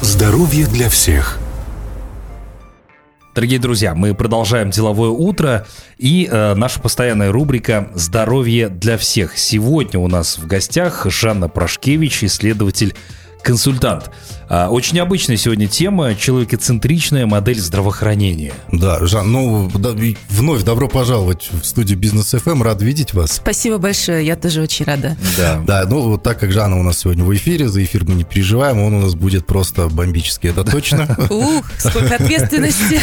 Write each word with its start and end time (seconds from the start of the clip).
Здоровье 0.00 0.66
для 0.68 0.88
всех. 0.88 1.40
Дорогие 3.34 3.58
друзья, 3.58 3.96
мы 3.96 4.14
продолжаем 4.14 4.70
деловое 4.70 5.10
утро 5.10 5.66
и 5.98 6.28
э, 6.30 6.54
наша 6.54 6.78
постоянная 6.80 7.32
рубрика 7.32 7.90
«Здоровье 7.94 8.68
для 8.68 8.96
всех». 8.96 9.36
Сегодня 9.36 9.98
у 9.98 10.06
нас 10.06 10.38
в 10.38 10.46
гостях 10.46 11.06
Жанна 11.10 11.48
Прошкевич, 11.48 12.22
исследователь 12.22 12.94
консультант. 13.42 14.10
А, 14.48 14.68
очень 14.68 14.96
необычная 14.96 15.36
сегодня 15.36 15.68
тема– 15.68 16.14
человекоцентричная 16.16 17.26
модель 17.26 17.60
здравоохранения. 17.60 18.52
Да, 18.72 19.04
Жан, 19.06 19.30
ну, 19.30 19.70
да, 19.74 19.90
вновь 20.28 20.62
добро 20.62 20.88
пожаловать 20.88 21.48
в 21.50 21.64
студию 21.64 21.98
Бизнес 21.98 22.32
FM, 22.34 22.52
эм». 22.52 22.62
рад 22.62 22.80
видеть 22.80 23.14
вас. 23.14 23.32
Спасибо 23.32 23.78
большое, 23.78 24.24
я 24.24 24.36
тоже 24.36 24.62
очень 24.62 24.86
рада. 24.86 25.16
Да, 25.36 25.62
да 25.66 25.84
ну, 25.88 26.00
вот 26.02 26.22
так 26.22 26.40
как 26.40 26.52
Жанна 26.52 26.78
у 26.78 26.82
нас 26.82 26.98
сегодня 26.98 27.24
в 27.24 27.34
эфире, 27.34 27.68
за 27.68 27.84
эфир 27.84 28.04
мы 28.04 28.14
не 28.14 28.24
переживаем, 28.24 28.80
он 28.80 28.94
у 28.94 29.00
нас 29.00 29.14
будет 29.14 29.46
просто 29.46 29.88
бомбический, 29.88 30.50
это 30.50 30.64
точно. 30.64 31.16
Ух, 31.30 31.70
сколько 31.78 32.14
ответственности. 32.14 33.00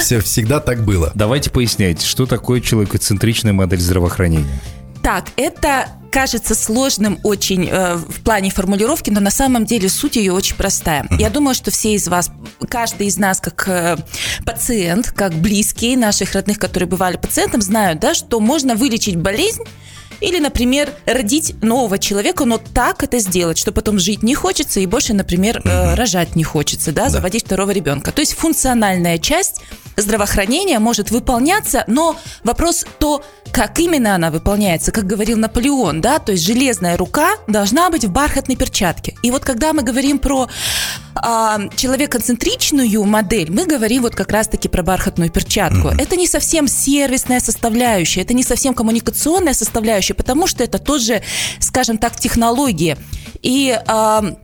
Все, 0.00 0.20
всегда 0.20 0.60
так 0.60 0.84
было. 0.84 1.12
Давайте 1.14 1.50
поясняйте, 1.50 2.06
что 2.06 2.26
такое 2.26 2.60
человекоцентричная 2.60 3.52
модель 3.52 3.80
здравоохранения? 3.80 4.60
Так, 5.04 5.26
это 5.36 5.90
кажется 6.10 6.54
сложным 6.54 7.18
очень 7.24 7.68
э, 7.68 7.96
в 7.96 8.22
плане 8.22 8.48
формулировки, 8.50 9.10
но 9.10 9.20
на 9.20 9.30
самом 9.30 9.66
деле 9.66 9.90
суть 9.90 10.16
ее 10.16 10.32
очень 10.32 10.56
простая. 10.56 11.06
Я 11.18 11.28
думаю, 11.28 11.54
что 11.54 11.70
все 11.70 11.92
из 11.92 12.08
вас, 12.08 12.30
каждый 12.70 13.08
из 13.08 13.18
нас 13.18 13.38
как 13.38 13.68
э, 13.68 13.98
пациент, 14.46 15.10
как 15.10 15.34
близкие 15.34 15.98
наших 15.98 16.32
родных, 16.32 16.58
которые 16.58 16.88
бывали 16.88 17.18
пациентом, 17.18 17.60
знают, 17.60 18.00
да, 18.00 18.14
что 18.14 18.40
можно 18.40 18.76
вылечить 18.76 19.16
болезнь 19.16 19.64
или, 20.20 20.38
например, 20.38 20.92
родить 21.06 21.54
нового 21.62 21.98
человека, 21.98 22.44
но 22.44 22.58
так 22.58 23.02
это 23.02 23.18
сделать, 23.18 23.58
что 23.58 23.72
потом 23.72 23.98
жить 23.98 24.22
не 24.22 24.34
хочется 24.34 24.80
и 24.80 24.86
больше, 24.86 25.14
например, 25.14 25.58
угу. 25.58 25.94
рожать 25.94 26.34
не 26.36 26.44
хочется, 26.44 26.92
да, 26.92 27.04
да, 27.04 27.10
заводить 27.10 27.44
второго 27.44 27.70
ребенка. 27.70 28.12
То 28.12 28.20
есть 28.20 28.34
функциональная 28.34 29.18
часть 29.18 29.60
здравоохранения 29.96 30.78
может 30.78 31.10
выполняться, 31.10 31.84
но 31.86 32.16
вопрос 32.42 32.86
то, 32.98 33.22
как 33.52 33.78
именно 33.78 34.14
она 34.14 34.30
выполняется, 34.30 34.90
как 34.90 35.06
говорил 35.06 35.38
Наполеон, 35.38 36.00
да, 36.00 36.18
то 36.18 36.32
есть 36.32 36.44
железная 36.44 36.96
рука 36.96 37.36
должна 37.46 37.90
быть 37.90 38.04
в 38.04 38.10
бархатной 38.10 38.56
перчатке. 38.56 39.16
И 39.22 39.30
вот 39.30 39.44
когда 39.44 39.72
мы 39.72 39.82
говорим 39.82 40.18
про 40.18 40.48
а, 41.14 41.68
человекоцентричную 41.76 43.04
модель, 43.04 43.50
мы 43.50 43.66
говорим 43.66 44.02
вот 44.02 44.14
как 44.14 44.30
раз-таки 44.32 44.68
про 44.68 44.82
бархатную 44.82 45.30
перчатку. 45.30 45.88
Mm-hmm. 45.88 46.02
Это 46.02 46.16
не 46.16 46.26
совсем 46.26 46.68
сервисная 46.68 47.40
составляющая, 47.40 48.22
это 48.22 48.34
не 48.34 48.42
совсем 48.42 48.74
коммуникационная 48.74 49.54
составляющая, 49.54 50.14
потому 50.14 50.46
что 50.46 50.64
это 50.64 50.78
тоже, 50.78 51.22
скажем 51.60 51.98
так, 51.98 52.16
технологии. 52.16 52.96
И 53.42 53.78
а, 53.86 54.36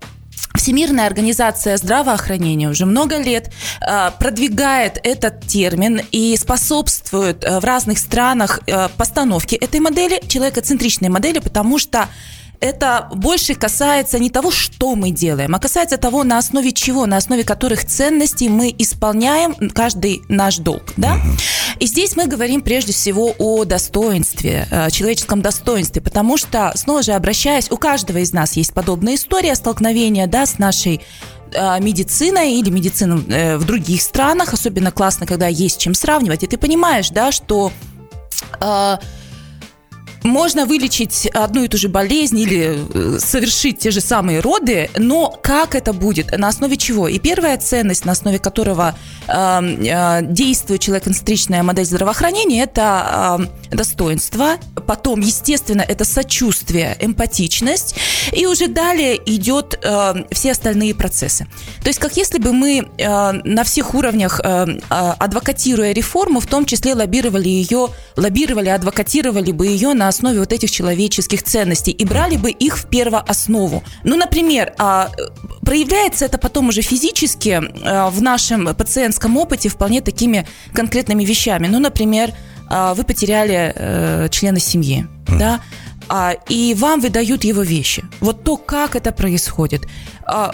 Всемирная 0.55 1.07
организация 1.07 1.77
здравоохранения 1.77 2.69
уже 2.69 2.84
много 2.84 3.19
лет 3.19 3.51
э, 3.81 4.11
продвигает 4.19 4.99
этот 5.05 5.47
термин 5.47 6.01
и 6.11 6.37
способствует 6.37 7.45
э, 7.45 7.61
в 7.61 7.65
разных 7.65 7.99
странах 7.99 8.61
э, 8.67 8.89
постановке 8.97 9.55
этой 9.57 9.79
модели, 9.79 10.21
человекоцентричной 10.27 11.09
модели, 11.09 11.39
потому 11.39 11.79
что 11.79 12.09
это 12.61 13.08
больше 13.12 13.55
касается 13.55 14.19
не 14.19 14.30
того, 14.30 14.50
что 14.50 14.94
мы 14.94 15.11
делаем, 15.11 15.55
а 15.55 15.58
касается 15.58 15.97
того, 15.97 16.25
на 16.25 16.39
основе 16.39 16.72
чего, 16.72 17.06
на 17.06 17.16
основе 17.16 17.42
которых 17.42 17.86
ценностей 17.86 18.48
мы 18.48 18.75
исполняем 18.77 19.55
каждый 19.70 20.22
наш 20.28 20.58
долг. 20.58 20.83
Да? 20.97 21.19
И 21.78 21.86
здесь 21.86 22.16
мы 22.16 22.27
говорим 22.27 22.61
прежде 22.61 22.92
всего 22.92 23.34
о 23.38 23.64
достоинстве, 23.64 24.69
э, 24.70 24.91
человеческом 24.91 25.41
достоинстве, 25.41 26.03
потому 26.03 26.36
что, 26.36 26.72
снова 26.75 27.03
же 27.03 27.12
обращаясь, 27.12 27.70
у 27.70 27.78
каждого 27.78 28.19
из 28.19 28.33
нас 28.33 28.53
есть 28.53 28.75
подобная 28.75 29.14
история 29.14 29.55
столкновения 29.55 30.27
да, 30.27 30.44
с 30.44 30.58
нашей 30.58 31.00
э, 31.53 31.81
медициной 31.81 32.56
или 32.56 32.69
медициной 32.69 33.25
э, 33.28 33.56
в 33.56 33.64
других 33.64 34.03
странах. 34.03 34.53
Особенно 34.53 34.92
классно, 34.92 35.27
когда 35.27 35.47
есть 35.47 35.81
чем 35.81 35.94
сравнивать. 35.94 36.42
И 36.42 36.47
ты 36.47 36.58
понимаешь, 36.58 37.08
да, 37.08 37.33
что 37.33 37.72
можно 40.22 40.66
вылечить 40.66 41.26
одну 41.26 41.64
и 41.64 41.69
ту 41.69 41.78
же 41.78 41.88
болезнь 41.88 42.38
или 42.38 42.78
э, 42.92 43.19
совершить 43.19 43.78
те 43.78 43.91
же 43.91 44.00
самые 44.00 44.41
роды, 44.41 44.91
но 44.97 45.31
как 45.42 45.75
это 45.75 45.92
будет? 45.92 46.36
На 46.36 46.48
основе 46.48 46.76
чего? 46.76 47.08
И 47.08 47.19
первая 47.19 47.56
ценность, 47.58 48.04
на 48.04 48.12
основе 48.12 48.38
которого 48.38 48.94
э, 49.26 49.32
э, 49.32 50.22
действует 50.22 50.81
человекоцентричная 50.82 51.62
модель 51.62 51.86
здравоохранения, 51.86 52.62
это 52.62 53.48
э, 53.70 53.76
достоинство. 53.76 54.56
Потом, 54.86 55.20
естественно, 55.20 55.82
это 55.82 56.04
сочувствие, 56.04 56.97
эмпатичность. 57.00 57.94
И 58.32 58.47
уже 58.47 58.69
далее 58.69 59.19
идет 59.26 59.78
э, 59.82 60.25
все 60.31 60.52
остальные 60.52 60.94
процессы. 60.94 61.47
То 61.82 61.88
есть, 61.88 61.98
как 61.98 62.16
если 62.16 62.38
бы 62.38 62.52
мы 62.52 62.88
э, 62.98 63.32
на 63.32 63.64
всех 63.64 63.94
уровнях, 63.94 64.41
э, 64.42 64.66
э 64.91 65.10
адвокатируя 65.19 65.92
реформу, 65.92 66.41
в 66.41 66.47
том 66.47 66.64
числе 66.66 66.94
лоббировали 66.94 67.48
ее, 67.48 67.88
лоббировали, 68.16 68.69
адвокатировали 68.69 69.52
бы 69.52 69.66
ее 69.66 69.94
на 69.94 70.09
основе 70.10 70.38
вот 70.41 70.53
этих 70.53 70.71
человеческих 70.71 71.43
ценностей 71.43 71.91
и 71.91 72.04
брали 72.04 72.37
бы 72.37 72.50
их 72.50 72.78
в 72.78 72.87
первооснову. 72.88 73.82
Ну, 74.04 74.16
например, 74.16 74.75
а, 74.78 75.10
проявляется 75.62 76.26
это 76.26 76.38
потом 76.38 76.69
уже 76.69 76.82
физически 76.82 77.60
а, 77.84 78.10
в 78.10 78.20
нашем 78.20 78.75
пациентском 78.75 79.37
опыте 79.37 79.69
вполне 79.69 80.00
такими 80.00 80.47
конкретными 80.75 81.25
вещами. 81.25 81.66
Ну, 81.66 81.78
например, 81.78 82.32
а, 82.69 82.94
вы 82.94 83.04
потеряли 83.04 83.72
э, 83.75 84.28
члена 84.31 84.60
семьи, 84.60 85.06
да, 85.26 85.60
и 86.49 86.75
вам 86.76 87.00
выдают 87.00 87.44
его 87.44 87.62
вещи. 87.62 88.04
Вот 88.20 88.43
то, 88.43 88.56
как 88.56 88.97
это 88.97 89.12
происходит. 89.12 89.87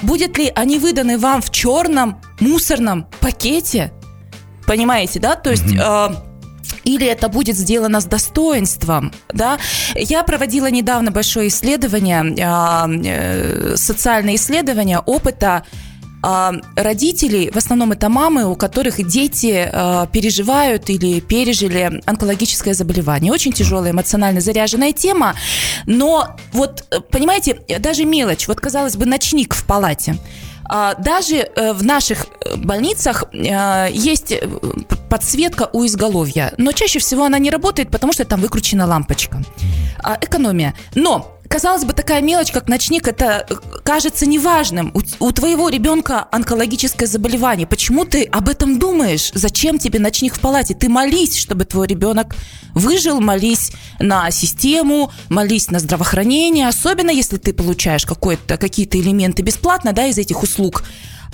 Будет 0.02 0.36
ли 0.36 0.52
они 0.54 0.78
выданы 0.78 1.16
вам 1.16 1.40
в 1.40 1.50
черном 1.50 2.20
мусорном 2.40 3.06
пакете? 3.20 3.90
Понимаете, 4.66 5.18
да? 5.18 5.34
То 5.34 5.50
есть 5.50 5.64
или 6.86 7.06
это 7.06 7.28
будет 7.28 7.56
сделано 7.56 8.00
с 8.00 8.04
достоинством, 8.04 9.12
да. 9.34 9.58
Я 9.94 10.22
проводила 10.22 10.70
недавно 10.70 11.10
большое 11.10 11.48
исследование, 11.48 12.34
а, 12.40 12.88
э, 12.88 13.74
социальное 13.76 14.36
исследование 14.36 15.00
опыта 15.00 15.64
а, 16.22 16.52
родителей, 16.76 17.50
в 17.50 17.56
основном 17.56 17.92
это 17.92 18.08
мамы, 18.08 18.46
у 18.46 18.54
которых 18.54 19.06
дети 19.06 19.68
а, 19.72 20.06
переживают 20.06 20.88
или 20.90 21.20
пережили 21.20 22.00
онкологическое 22.06 22.74
заболевание. 22.74 23.32
Очень 23.32 23.52
тяжелая, 23.52 23.90
эмоционально 23.90 24.40
заряженная 24.40 24.92
тема. 24.92 25.34
Но 25.86 26.36
вот, 26.52 26.84
понимаете, 27.10 27.60
даже 27.80 28.04
мелочь, 28.04 28.48
вот 28.48 28.60
казалось 28.60 28.96
бы, 28.96 29.06
ночник 29.06 29.54
в 29.54 29.64
палате. 29.66 30.16
Даже 30.68 31.36
э, 31.36 31.72
в 31.72 31.84
наших 31.84 32.26
э, 32.26 32.56
больницах 32.56 33.24
есть 33.32 34.34
подсветка 35.08 35.68
у 35.72 35.86
изголовья. 35.86 36.52
Но 36.58 36.72
чаще 36.72 36.98
всего 36.98 37.24
она 37.24 37.38
не 37.38 37.50
работает, 37.50 37.90
потому 37.90 38.12
что 38.12 38.24
там 38.24 38.40
выкручена 38.40 38.86
лампочка. 38.86 39.42
А, 40.02 40.18
экономия. 40.20 40.74
Но 40.94 41.35
казалось 41.56 41.86
бы, 41.86 41.94
такая 41.94 42.20
мелочь, 42.20 42.52
как 42.52 42.68
ночник, 42.68 43.08
это 43.08 43.46
э, 43.48 43.54
кажется 43.82 44.26
неважным. 44.26 44.92
У, 44.92 45.24
у 45.24 45.32
твоего 45.32 45.70
ребенка 45.70 46.28
онкологическое 46.30 47.08
заболевание. 47.08 47.66
Почему 47.66 48.04
ты 48.04 48.24
об 48.24 48.50
этом 48.50 48.78
думаешь? 48.78 49.30
Зачем 49.32 49.78
тебе 49.78 49.98
ночник 49.98 50.34
в 50.34 50.40
палате? 50.40 50.74
Ты 50.74 50.90
молись, 50.90 51.38
чтобы 51.38 51.64
твой 51.64 51.86
ребенок 51.86 52.36
выжил, 52.74 53.22
молись 53.22 53.72
на 53.98 54.30
систему, 54.30 55.10
молись 55.30 55.70
на 55.70 55.78
здравоохранение, 55.78 56.68
особенно 56.68 57.10
если 57.10 57.38
ты 57.38 57.54
получаешь 57.54 58.04
какие-то 58.04 59.00
элементы 59.00 59.42
бесплатно 59.42 59.94
да, 59.94 60.04
из 60.04 60.18
этих 60.18 60.42
услуг. 60.42 60.82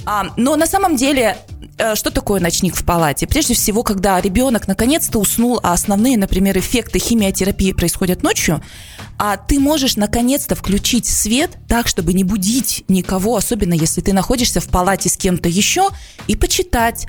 А, 0.05 0.27
но 0.37 0.57
на 0.57 0.67
самом 0.67 0.97
деле, 0.97 1.37
э, 1.79 1.95
что 1.95 2.11
такое 2.11 2.41
ночник 2.41 2.77
в 2.77 2.85
палате? 2.85 3.27
Прежде 3.27 3.55
всего, 3.55 3.83
когда 3.83 4.21
ребенок 4.21 4.69
наконец-то 4.69 5.19
уснул, 5.19 5.61
а 5.63 5.73
основные, 5.73 6.17
например, 6.17 6.59
эффекты 6.59 6.99
химиотерапии 6.99 7.73
происходят 7.73 8.23
ночью, 8.23 8.63
а 9.19 9.37
ты 9.37 9.61
можешь 9.61 9.97
наконец-то 9.97 10.55
включить 10.55 11.07
свет 11.07 11.51
так, 11.69 11.87
чтобы 11.87 12.13
не 12.13 12.25
будить 12.25 12.85
никого, 12.89 13.37
особенно 13.37 13.75
если 13.75 14.01
ты 14.01 14.13
находишься 14.13 14.61
в 14.61 14.69
палате 14.69 15.09
с 15.09 15.17
кем-то 15.17 15.49
еще, 15.49 15.89
и 16.27 16.37
почитать. 16.37 17.07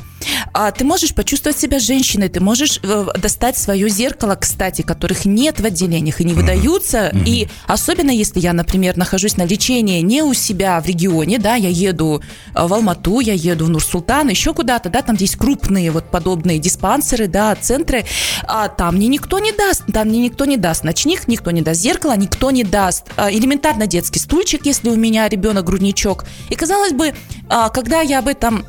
А 0.54 0.72
ты 0.72 0.86
можешь 0.86 1.14
почувствовать 1.14 1.58
себя 1.58 1.80
женщиной, 1.80 2.30
ты 2.30 2.40
можешь 2.40 2.80
э, 2.84 3.06
достать 3.18 3.58
свое 3.58 3.90
зеркало, 3.90 4.36
кстати, 4.36 4.82
которых 4.82 5.26
нет 5.26 5.60
в 5.60 5.66
отделениях 5.66 6.22
и 6.22 6.24
не 6.24 6.34
выдаются. 6.34 7.10
Mm-hmm. 7.14 7.24
И 7.26 7.48
особенно 7.68 8.12
если 8.12 8.40
я, 8.40 8.54
например, 8.54 8.98
нахожусь 8.98 9.38
на 9.38 9.46
лечении 9.46 10.02
не 10.02 10.22
у 10.22 10.34
себя 10.34 10.80
в 10.80 10.86
регионе, 10.86 11.40
да, 11.40 11.56
я 11.56 11.70
еду 11.70 12.22
э, 12.54 12.66
в 12.66 12.74
Алмату, 12.74 13.20
я 13.20 13.34
еду 13.34 13.66
в 13.66 13.70
Нур-Султан, 13.70 14.30
еще 14.30 14.54
куда-то, 14.54 14.90
да, 14.90 15.02
там 15.02 15.16
есть 15.20 15.36
крупные 15.36 15.92
вот 15.92 16.10
подобные 16.10 16.60
диспансеры, 16.60 17.28
да, 17.28 17.56
центры, 17.56 18.06
а 18.44 18.68
там 18.68 18.96
мне 18.96 19.08
никто 19.08 19.40
не 19.40 19.52
даст, 19.52 19.84
там 19.92 20.08
мне 20.08 20.20
никто 20.20 20.46
не 20.46 20.58
даст 20.58 20.84
ночник, 20.84 21.28
никто 21.28 21.52
не 21.52 21.62
даст 21.62 21.82
зеркало, 21.82 21.93
никто 22.16 22.52
не 22.52 22.64
даст 22.64 23.06
а, 23.16 23.32
элементарно 23.32 23.88
детский 23.88 24.20
стульчик, 24.20 24.66
если 24.66 24.90
у 24.90 24.96
меня 24.96 25.28
ребенок 25.30 25.66
грудничок. 25.66 26.26
И 26.50 26.56
казалось 26.56 26.94
бы, 26.94 27.14
а, 27.50 27.70
когда 27.70 28.02
я 28.02 28.20
об 28.20 28.28
этом 28.28 28.66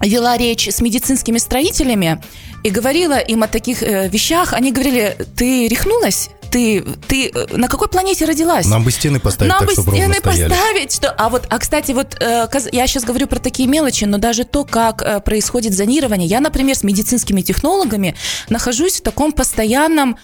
вела 0.00 0.36
речь 0.36 0.68
с 0.68 0.80
медицинскими 0.80 1.38
строителями 1.38 2.22
и 2.62 2.70
говорила 2.70 3.18
им 3.18 3.42
о 3.42 3.48
таких 3.48 3.82
э, 3.82 4.08
вещах, 4.08 4.52
они 4.52 4.72
говорили, 4.72 5.16
ты 5.36 5.68
рехнулась? 5.68 6.30
ты, 6.50 6.82
ты 7.08 7.30
э, 7.34 7.56
на 7.56 7.68
какой 7.68 7.88
планете 7.88 8.24
родилась? 8.24 8.66
Нам 8.66 8.84
бы 8.84 8.90
стены 8.90 9.20
поставить 9.20 9.50
Нам 9.50 9.66
так, 9.66 9.76
бы 9.76 9.82
стены 9.82 10.20
поставить, 10.20 10.94
что... 10.94 11.10
А 11.10 11.28
вот, 11.28 11.44
а 11.50 11.58
кстати, 11.58 11.92
вот 11.92 12.16
э, 12.20 12.48
я 12.72 12.86
сейчас 12.86 13.04
говорю 13.04 13.26
про 13.26 13.40
такие 13.40 13.68
мелочи, 13.68 14.04
но 14.04 14.18
даже 14.18 14.44
то, 14.44 14.64
как 14.64 15.24
происходит 15.24 15.74
зонирование. 15.74 16.28
Я, 16.28 16.40
например, 16.40 16.76
с 16.76 16.84
медицинскими 16.84 17.42
технологами 17.42 18.16
нахожусь 18.48 19.00
в 19.00 19.02
таком 19.02 19.32
постоянном 19.32 20.18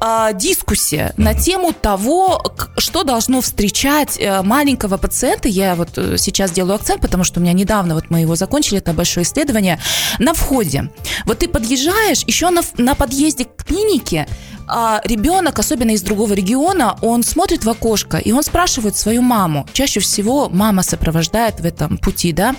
а, 0.00 0.32
дискуссия 0.32 1.12
на 1.16 1.34
тему 1.34 1.72
того, 1.72 2.42
что 2.76 3.02
должно 3.02 3.40
встречать 3.40 4.18
э, 4.18 4.42
маленького 4.42 4.96
пациента. 4.98 5.48
Я 5.48 5.74
вот 5.74 5.90
э, 5.96 6.16
сейчас 6.18 6.50
делаю 6.50 6.74
акцент, 6.74 7.00
потому 7.00 7.24
что 7.24 7.40
у 7.40 7.42
меня 7.42 7.52
недавно 7.52 7.94
вот 7.94 8.10
мы 8.10 8.20
его 8.20 8.36
закончили, 8.36 8.78
это 8.78 8.92
большое 8.92 9.24
исследование, 9.24 9.80
на 10.18 10.34
входе. 10.34 10.90
Вот 11.24 11.38
ты 11.38 11.48
подъезжаешь, 11.48 12.22
еще 12.26 12.50
на, 12.50 12.60
на 12.76 12.94
подъезде 12.94 13.44
к 13.44 13.64
клинике 13.64 14.26
а 14.68 15.00
ребенок, 15.04 15.60
особенно 15.60 15.92
из 15.92 16.02
другого 16.02 16.32
региона, 16.32 16.98
он 17.00 17.22
смотрит 17.22 17.64
в 17.64 17.70
окошко, 17.70 18.16
и 18.18 18.32
он 18.32 18.42
спрашивает 18.42 18.96
свою 18.96 19.22
маму. 19.22 19.64
Чаще 19.72 20.00
всего 20.00 20.48
мама 20.48 20.82
сопровождает 20.82 21.60
в 21.60 21.64
этом 21.64 21.98
пути, 21.98 22.32
да. 22.32 22.56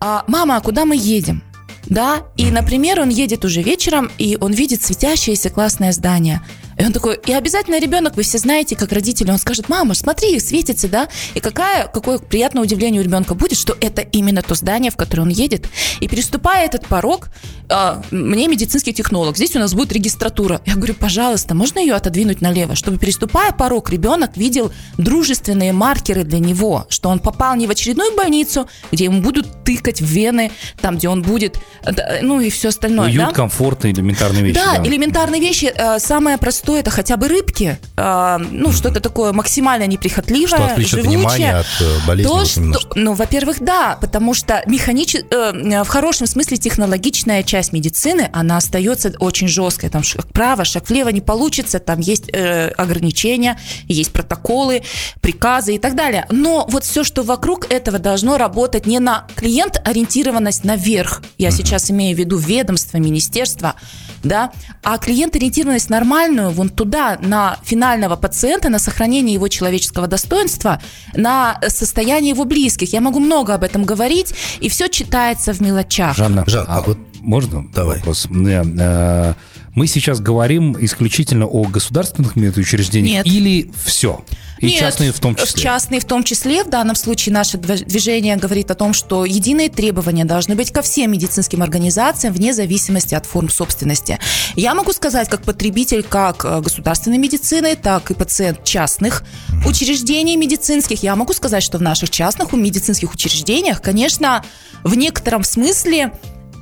«А, 0.00 0.24
мама, 0.26 0.56
а 0.56 0.60
куда 0.60 0.84
мы 0.84 0.96
едем? 0.96 1.42
Да, 1.86 2.22
и, 2.36 2.50
например, 2.50 3.00
он 3.00 3.08
едет 3.08 3.44
уже 3.44 3.62
вечером, 3.62 4.10
и 4.18 4.36
он 4.40 4.52
видит 4.52 4.82
светящееся 4.82 5.50
классное 5.50 5.92
здание. 5.92 6.40
И 6.78 6.84
он 6.84 6.92
такой, 6.92 7.18
и 7.26 7.32
обязательно 7.32 7.78
ребенок, 7.78 8.16
вы 8.16 8.22
все 8.22 8.38
знаете, 8.38 8.76
как 8.76 8.92
родители, 8.92 9.30
он 9.30 9.38
скажет, 9.38 9.68
мама, 9.68 9.94
смотри, 9.94 10.38
светится, 10.40 10.88
да? 10.88 11.08
И 11.34 11.40
какая, 11.40 11.86
какое 11.86 12.18
приятное 12.18 12.62
удивление 12.62 13.00
у 13.00 13.04
ребенка 13.04 13.34
будет, 13.34 13.58
что 13.58 13.76
это 13.80 14.02
именно 14.02 14.42
то 14.42 14.54
здание, 14.54 14.90
в 14.90 14.96
которое 14.96 15.22
он 15.22 15.28
едет. 15.28 15.66
И 16.00 16.08
переступая 16.08 16.66
этот 16.66 16.86
порог, 16.86 17.28
а, 17.68 18.02
мне 18.10 18.48
медицинский 18.48 18.92
технолог, 18.92 19.36
здесь 19.36 19.54
у 19.56 19.58
нас 19.58 19.74
будет 19.74 19.92
регистратура. 19.92 20.60
Я 20.66 20.74
говорю, 20.74 20.94
пожалуйста, 20.94 21.54
можно 21.54 21.78
ее 21.78 21.94
отодвинуть 21.94 22.40
налево, 22.40 22.74
чтобы 22.74 22.98
переступая 22.98 23.52
порог, 23.52 23.90
ребенок 23.90 24.36
видел 24.36 24.72
дружественные 24.98 25.72
маркеры 25.72 26.24
для 26.24 26.38
него, 26.38 26.86
что 26.88 27.08
он 27.08 27.18
попал 27.18 27.54
не 27.56 27.66
в 27.66 27.70
очередную 27.70 28.16
больницу, 28.16 28.68
где 28.90 29.04
ему 29.04 29.20
будут 29.20 29.64
тыкать 29.64 30.00
в 30.00 30.06
вены, 30.06 30.52
там, 30.80 30.96
где 30.96 31.08
он 31.08 31.22
будет, 31.22 31.58
да, 31.84 32.18
ну 32.22 32.40
и 32.40 32.50
все 32.50 32.68
остальное. 32.68 33.08
Уют, 33.08 33.26
да? 33.26 33.32
комфорт, 33.32 33.84
элементарные 33.84 34.42
вещи. 34.42 34.54
Да, 34.54 34.82
элементарные 34.84 35.40
вещи. 35.40 35.72
Э, 35.74 35.98
Самое 35.98 36.38
простое 36.38 36.61
это 36.68 36.90
хотя 36.90 37.16
бы 37.16 37.28
рыбки. 37.28 37.78
Э, 37.96 38.38
Ну, 38.38 38.72
что-то 38.72 39.00
такое 39.00 39.32
максимально 39.32 39.86
неприхотливое, 39.86 40.46
Что 40.58 40.64
отвлечет 40.64 40.90
живучее. 41.00 41.18
внимание 41.18 41.54
от 41.56 41.66
э, 41.80 41.98
болезни. 42.06 42.28
То, 42.28 42.34
вот 42.36 42.48
что, 42.48 42.72
что- 42.80 42.92
ну, 42.94 43.12
во-первых, 43.14 43.56
да, 43.60 43.96
потому 44.00 44.34
что 44.34 44.62
механич... 44.66 45.14
э, 45.14 45.82
в 45.84 45.88
хорошем 45.88 46.26
смысле 46.26 46.56
технологичная 46.56 47.42
часть 47.42 47.72
медицины, 47.72 48.28
она 48.32 48.56
остается 48.56 49.12
очень 49.18 49.48
жесткой. 49.48 49.90
Там 49.90 50.02
шаг 50.02 50.26
вправо, 50.26 50.64
шаг 50.64 50.88
влево 50.88 51.08
не 51.08 51.20
получится, 51.20 51.78
там 51.78 52.00
есть 52.00 52.28
э, 52.32 52.68
ограничения, 52.76 53.58
есть 53.88 54.12
протоколы, 54.12 54.82
приказы 55.20 55.74
и 55.74 55.78
так 55.78 55.94
далее. 55.96 56.26
Но 56.30 56.66
вот 56.68 56.84
все, 56.84 57.04
что 57.04 57.22
вокруг 57.22 57.70
этого 57.72 57.98
должно 57.98 58.38
работать 58.38 58.86
не 58.86 58.98
на 59.00 59.26
клиент-ориентированность 59.36 60.64
наверх, 60.64 61.22
я 61.38 61.50
сейчас 61.50 61.90
имею 61.90 62.16
в 62.16 62.18
виду 62.18 62.36
ведомство, 62.38 62.98
министерство, 62.98 63.74
да, 64.22 64.52
а 64.82 64.98
клиент-ориентированность 64.98 65.90
нормальную 65.90 66.50
вон 66.52 66.68
туда, 66.68 67.18
на 67.22 67.56
финального 67.64 68.16
пациента, 68.16 68.68
на 68.68 68.78
сохранение 68.78 69.34
его 69.34 69.48
человеческого 69.48 70.06
достоинства, 70.06 70.80
на 71.14 71.58
состояние 71.68 72.30
его 72.30 72.44
близких. 72.44 72.92
Я 72.92 73.00
могу 73.00 73.18
много 73.18 73.54
об 73.54 73.64
этом 73.64 73.84
говорить, 73.84 74.34
и 74.60 74.68
все 74.68 74.88
читается 74.88 75.54
в 75.54 75.60
мелочах. 75.60 76.16
Жанна, 76.16 76.44
Жан, 76.46 76.66
а 76.68 76.82
а 76.82 76.84
вот 76.84 76.98
можно 77.20 77.64
давай. 77.72 77.98
вопрос? 77.98 78.26
Э, 78.30 78.64
э, 78.64 79.34
Мы 79.74 79.86
сейчас 79.86 80.20
говорим 80.20 80.76
исключительно 80.78 81.46
о 81.46 81.64
государственных 81.64 82.36
медучреждениях 82.36 83.24
Нет. 83.24 83.34
или 83.34 83.70
все? 83.84 84.22
И 84.58 84.66
Нет, 84.66 84.78
частные 84.78 85.12
в 85.12 85.18
том 85.18 85.34
числе? 85.34 85.62
Частные 85.62 86.00
в 86.00 86.04
том 86.04 86.22
числе. 86.24 86.62
В 86.62 86.68
данном 86.68 86.94
случае 86.94 87.32
наше 87.32 87.56
дв- 87.56 87.84
движение 87.84 88.36
говорит 88.36 88.70
о 88.70 88.74
том, 88.74 88.92
что 88.92 89.24
единые 89.24 89.70
требования 89.70 90.26
должны 90.26 90.56
быть 90.56 90.70
ко 90.70 90.82
всем 90.82 91.12
медицинским 91.12 91.62
организациям 91.62 92.34
вне 92.34 92.52
зависимости 92.52 93.14
от 93.14 93.24
форм 93.24 93.48
собственности. 93.48 94.18
Я 94.56 94.74
могу 94.74 94.92
сказать, 94.92 95.30
как 95.30 95.42
потребитель 95.42 96.02
как 96.02 96.44
э, 96.44 96.60
государственной 96.60 97.18
медицины, 97.18 97.74
так 97.74 98.10
и 98.10 98.14
пациент 98.14 98.64
частных 98.64 99.24
учреждений 99.66 100.36
медицинских, 100.36 101.02
я 101.02 101.16
могу 101.16 101.32
сказать, 101.32 101.62
что 101.62 101.78
в 101.78 101.82
наших 101.82 102.10
частных 102.10 102.52
медицинских 102.52 103.14
учреждениях, 103.14 103.80
конечно, 103.80 104.44
в 104.84 104.94
некотором 104.94 105.44
смысле 105.44 106.12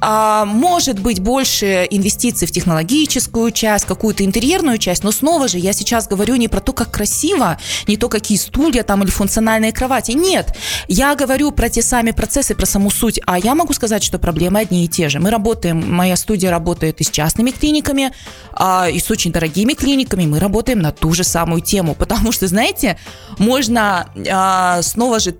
а, 0.00 0.44
может 0.44 0.98
быть 0.98 1.20
больше 1.20 1.86
инвестиций 1.90 2.48
в 2.48 2.52
технологическую 2.52 3.50
часть, 3.50 3.84
какую-то 3.84 4.24
интерьерную 4.24 4.78
часть, 4.78 5.04
но 5.04 5.12
снова 5.12 5.48
же 5.48 5.58
я 5.58 5.72
сейчас 5.72 6.08
говорю 6.08 6.36
не 6.36 6.48
про 6.48 6.60
то, 6.60 6.72
как 6.72 6.90
красиво, 6.90 7.58
не 7.86 7.96
то, 7.96 8.08
какие 8.08 8.38
стулья 8.38 8.82
там 8.82 9.02
или 9.02 9.10
функциональные 9.10 9.72
кровати. 9.72 10.12
Нет, 10.12 10.56
я 10.88 11.14
говорю 11.14 11.52
про 11.52 11.68
те 11.68 11.82
сами 11.82 12.12
процессы, 12.12 12.54
про 12.54 12.66
саму 12.66 12.90
суть, 12.90 13.20
а 13.26 13.38
я 13.38 13.54
могу 13.54 13.72
сказать, 13.72 14.02
что 14.02 14.18
проблемы 14.18 14.60
одни 14.60 14.84
и 14.84 14.88
те 14.88 15.08
же. 15.08 15.20
Мы 15.20 15.30
работаем, 15.30 15.94
моя 15.94 16.16
студия 16.16 16.50
работает 16.50 17.00
и 17.00 17.04
с 17.04 17.10
частными 17.10 17.50
клиниками, 17.50 18.12
а, 18.52 18.88
и 18.88 18.98
с 18.98 19.10
очень 19.10 19.32
дорогими 19.32 19.74
клиниками, 19.74 20.26
мы 20.26 20.38
работаем 20.38 20.80
на 20.80 20.92
ту 20.92 21.12
же 21.12 21.24
самую 21.24 21.60
тему, 21.60 21.94
потому 21.94 22.32
что, 22.32 22.46
знаете, 22.46 22.98
можно 23.38 24.08
а, 24.30 24.82
снова 24.82 25.20
же 25.20 25.34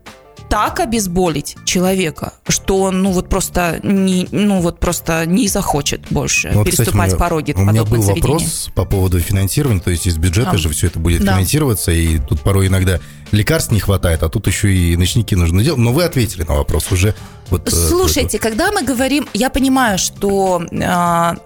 так 0.51 0.81
обезболить 0.81 1.57
человека, 1.65 2.35
что 2.49 2.81
он, 2.83 3.03
ну 3.03 3.13
вот 3.13 3.29
просто 3.29 3.79
не, 3.83 4.29
ну 4.33 4.61
вот 4.61 4.81
просто 4.81 5.25
не 5.25 5.47
захочет 5.49 6.03
больше 6.11 6.51
Ну, 6.53 6.59
вот, 6.59 6.69
кстати, 6.69 6.89
переступать 6.89 7.11
у 7.13 7.17
меня- 7.17 7.19
пороги 7.25 7.53
У 7.57 7.61
меня 7.63 7.85
был 7.85 8.03
вопрос 8.03 8.69
по 8.75 8.85
поводу 8.85 9.21
финансирования, 9.21 9.81
то 9.81 9.91
есть 9.93 10.07
из 10.09 10.19
бюджета 10.19 10.51
Да. 10.53 10.59
же 10.59 10.69
все 10.69 10.89
это 10.89 10.99
будет 10.99 11.25
Да. 11.25 11.33
финансироваться, 11.35 11.93
и 11.93 12.19
тут 12.19 12.41
порой 12.43 12.67
иногда 12.67 12.99
лекарств 13.31 13.71
не 13.73 13.79
хватает, 13.81 14.23
а 14.25 14.29
тут 14.29 14.49
еще 14.49 14.75
и 14.75 14.97
ночники 14.97 15.37
нужно 15.37 15.63
делать. 15.63 15.79
Но 15.79 15.93
вы 15.93 16.03
ответили 16.03 16.43
на 16.43 16.55
вопрос 16.57 16.91
уже. 16.91 17.15
Вот, 17.49 17.69
э, 17.69 17.71
Слушайте, 17.71 18.39
когда 18.41 18.73
мы 18.73 18.83
говорим, 18.83 19.29
я 19.35 19.51
понимаю, 19.51 19.99
что 19.99 20.63
э, 20.69 20.77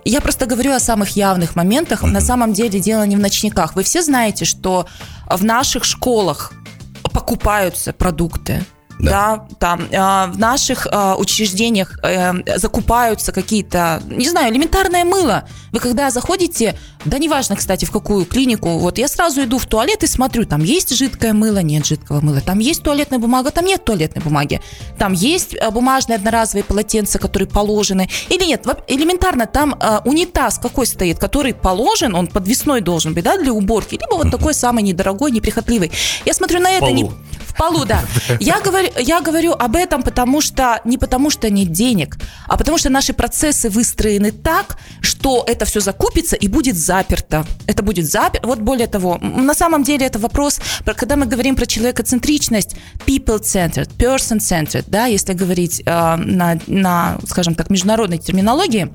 я 0.06 0.21
просто 0.23 0.47
говорю 0.47 0.73
о 0.73 0.81
самых 0.81 1.11
явных 1.17 1.56
моментах. 1.56 2.03
На 2.03 2.21
самом 2.23 2.55
деле 2.55 2.81
дело 2.81 3.03
не 3.06 3.17
в 3.17 3.21
ночниках. 3.21 3.77
Вы 3.77 3.83
все 3.83 4.03
знаете, 4.03 4.47
что 4.47 4.87
в 5.31 5.45
наших 5.45 5.85
школах 5.85 6.53
покупаются 7.12 7.93
продукты. 7.93 8.65
Да, 9.00 9.46
там 9.58 9.81
э, 9.91 10.26
в 10.31 10.38
наших 10.38 10.87
э, 10.87 11.14
учреждениях 11.14 11.99
э, 12.02 12.58
закупаются 12.58 13.32
какие-то, 13.32 14.02
не 14.06 14.29
знаю, 14.29 14.52
элементарное 14.52 15.05
мыло. 15.05 15.49
Вы 15.73 15.81
когда 15.81 16.11
заходите, 16.11 16.79
да 17.05 17.19
неважно, 17.19 17.56
кстати, 17.56 17.85
в 17.85 17.91
какую 17.91 18.25
клинику, 18.25 18.79
вот 18.79 18.99
я 18.99 19.08
сразу 19.08 19.43
иду 19.43 19.58
в 19.58 19.67
туалет 19.67 20.05
и 20.05 20.06
смотрю, 20.06 20.44
там 20.44 20.62
есть 20.62 20.94
жидкое 20.96 21.32
мыло, 21.32 21.58
нет 21.58 21.85
жидкого 21.85 22.20
мыла, 22.20 22.41
там 22.41 22.61
есть 22.61 22.82
туалетная 22.82 23.19
бумага, 23.19 23.50
там 23.50 23.64
нет 23.64 23.85
туалетной 23.85 24.23
бумаги, 24.23 24.61
там 24.99 25.12
есть 25.12 25.55
э, 25.55 25.70
бумажные 25.70 26.17
одноразовые 26.17 26.65
полотенца, 26.65 27.19
которые 27.19 27.48
положены, 27.48 28.08
или 28.29 28.44
нет, 28.44 28.65
элементарно, 28.86 29.46
там 29.46 29.74
э, 29.74 30.01
унитаз 30.05 30.58
какой 30.58 30.86
стоит, 30.86 31.19
который 31.19 31.53
положен, 31.55 32.15
он 32.15 32.29
подвесной 32.29 32.81
должен 32.81 33.13
быть, 33.13 33.24
да, 33.24 33.36
для 33.36 33.53
уборки, 33.53 33.94
либо 34.01 34.15
вот 34.15 34.31
такой 34.31 34.55
самый 34.55 34.82
недорогой, 34.84 35.32
неприхотливый. 35.32 35.91
Я 36.24 36.34
смотрю 36.34 36.60
на 36.60 36.70
это, 36.70 36.91
не. 36.93 37.10
В 37.55 37.58
полу, 37.58 37.84
да. 37.84 38.03
Я 38.41 38.61
говорю, 38.61 38.89
я 38.99 39.20
говорю 39.20 39.53
об 39.53 39.77
этом, 39.77 40.03
потому 40.03 40.41
что 40.41 40.81
не 40.84 40.99
потому 40.99 41.31
что 41.31 41.51
нет 41.51 41.73
денег, 41.73 42.17
а 42.49 42.56
потому 42.56 42.79
что 42.79 42.91
наши 42.91 43.13
процессы 43.13 43.70
выстроены 43.70 44.32
так, 44.32 44.77
что 45.01 45.44
это 45.46 45.65
все 45.65 45.81
закупится 45.81 46.37
и 46.37 46.49
будет 46.49 46.77
заперто. 46.77 47.46
Это 47.67 47.82
будет 47.82 48.11
заперто. 48.11 48.46
Вот 48.49 48.58
более 48.58 48.87
того, 48.87 49.19
на 49.19 49.55
самом 49.55 49.82
деле 49.84 50.06
это 50.06 50.19
вопрос, 50.19 50.61
про- 50.84 50.94
когда 50.94 51.17
мы 51.17 51.27
говорим 51.27 51.56
про 51.56 51.67
человекоцентричность, 51.67 52.77
people-centered, 53.06 53.89
person-centered, 53.96 54.84
да, 54.89 55.06
если 55.06 55.32
говорить 55.32 55.82
э, 55.84 56.17
на, 56.17 56.58
на, 56.67 57.19
скажем 57.27 57.55
так, 57.55 57.70
международной 57.70 58.19
терминологии, 58.19 58.91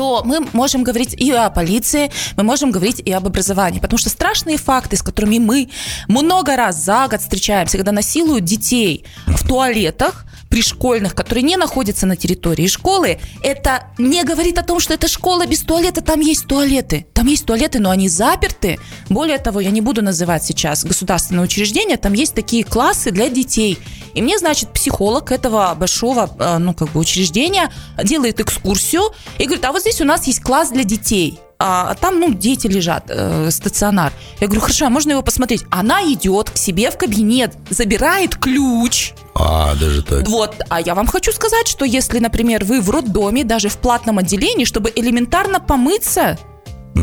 то 0.00 0.22
мы 0.24 0.40
можем 0.54 0.82
говорить 0.82 1.12
и 1.12 1.30
о 1.30 1.50
полиции, 1.50 2.10
мы 2.34 2.42
можем 2.42 2.70
говорить 2.70 3.02
и 3.04 3.12
об 3.12 3.26
образовании. 3.26 3.80
Потому 3.80 3.98
что 3.98 4.08
страшные 4.08 4.56
факты, 4.56 4.96
с 4.96 5.02
которыми 5.02 5.38
мы 5.38 5.68
много 6.08 6.56
раз 6.56 6.82
за 6.82 7.06
год 7.06 7.20
встречаемся, 7.20 7.76
когда 7.76 7.92
насилуют 7.92 8.44
детей 8.44 9.04
в 9.26 9.46
туалетах, 9.46 10.24
пришкольных, 10.48 11.14
которые 11.14 11.44
не 11.44 11.56
находятся 11.56 12.06
на 12.06 12.16
территории 12.16 12.66
школы, 12.66 13.20
это 13.42 13.84
не 13.98 14.24
говорит 14.24 14.58
о 14.58 14.62
том, 14.62 14.80
что 14.80 14.94
это 14.94 15.06
школа 15.06 15.46
без 15.46 15.60
туалета, 15.60 16.00
там 16.00 16.20
есть 16.20 16.46
туалеты. 16.46 17.06
Там 17.12 17.26
есть 17.26 17.44
туалеты, 17.44 17.78
но 17.78 17.90
они 17.90 18.08
заперты. 18.08 18.78
Более 19.10 19.38
того, 19.38 19.60
я 19.60 19.70
не 19.70 19.82
буду 19.82 20.02
называть 20.02 20.42
сейчас 20.42 20.82
государственное 20.84 21.44
учреждение, 21.44 21.98
там 21.98 22.14
есть 22.14 22.34
такие 22.34 22.64
классы 22.64 23.10
для 23.10 23.28
детей. 23.28 23.78
И 24.14 24.22
мне, 24.22 24.38
значит, 24.38 24.72
психолог 24.72 25.32
этого 25.32 25.74
большого, 25.74 26.30
э, 26.38 26.58
ну, 26.58 26.74
как 26.74 26.88
бы 26.90 27.00
учреждения 27.00 27.72
делает 28.02 28.40
экскурсию 28.40 29.02
и 29.38 29.44
говорит, 29.44 29.64
а 29.64 29.72
вот 29.72 29.80
здесь 29.82 30.00
у 30.00 30.04
нас 30.04 30.26
есть 30.26 30.42
класс 30.42 30.70
для 30.70 30.84
детей. 30.84 31.38
А 31.62 31.94
там, 31.94 32.18
ну, 32.18 32.32
дети 32.32 32.66
лежат, 32.68 33.04
э, 33.08 33.50
стационар. 33.50 34.14
Я 34.40 34.46
говорю, 34.46 34.62
хорошо, 34.62 34.86
а 34.86 34.90
можно 34.90 35.10
его 35.10 35.20
посмотреть? 35.22 35.62
Она 35.70 36.02
идет 36.10 36.48
к 36.48 36.56
себе 36.56 36.90
в 36.90 36.96
кабинет, 36.96 37.54
забирает 37.68 38.36
ключ, 38.36 39.12
А, 39.34 39.74
даже 39.74 40.02
так. 40.02 40.26
вот, 40.26 40.54
а 40.70 40.80
я 40.80 40.94
вам 40.94 41.06
хочу 41.06 41.32
сказать, 41.32 41.68
что 41.68 41.84
если, 41.84 42.18
например, 42.18 42.64
вы 42.64 42.80
в 42.80 42.88
роддоме, 42.88 43.44
даже 43.44 43.68
в 43.68 43.76
платном 43.76 44.16
отделении, 44.16 44.64
чтобы 44.64 44.90
элементарно 44.94 45.60
помыться, 45.60 46.38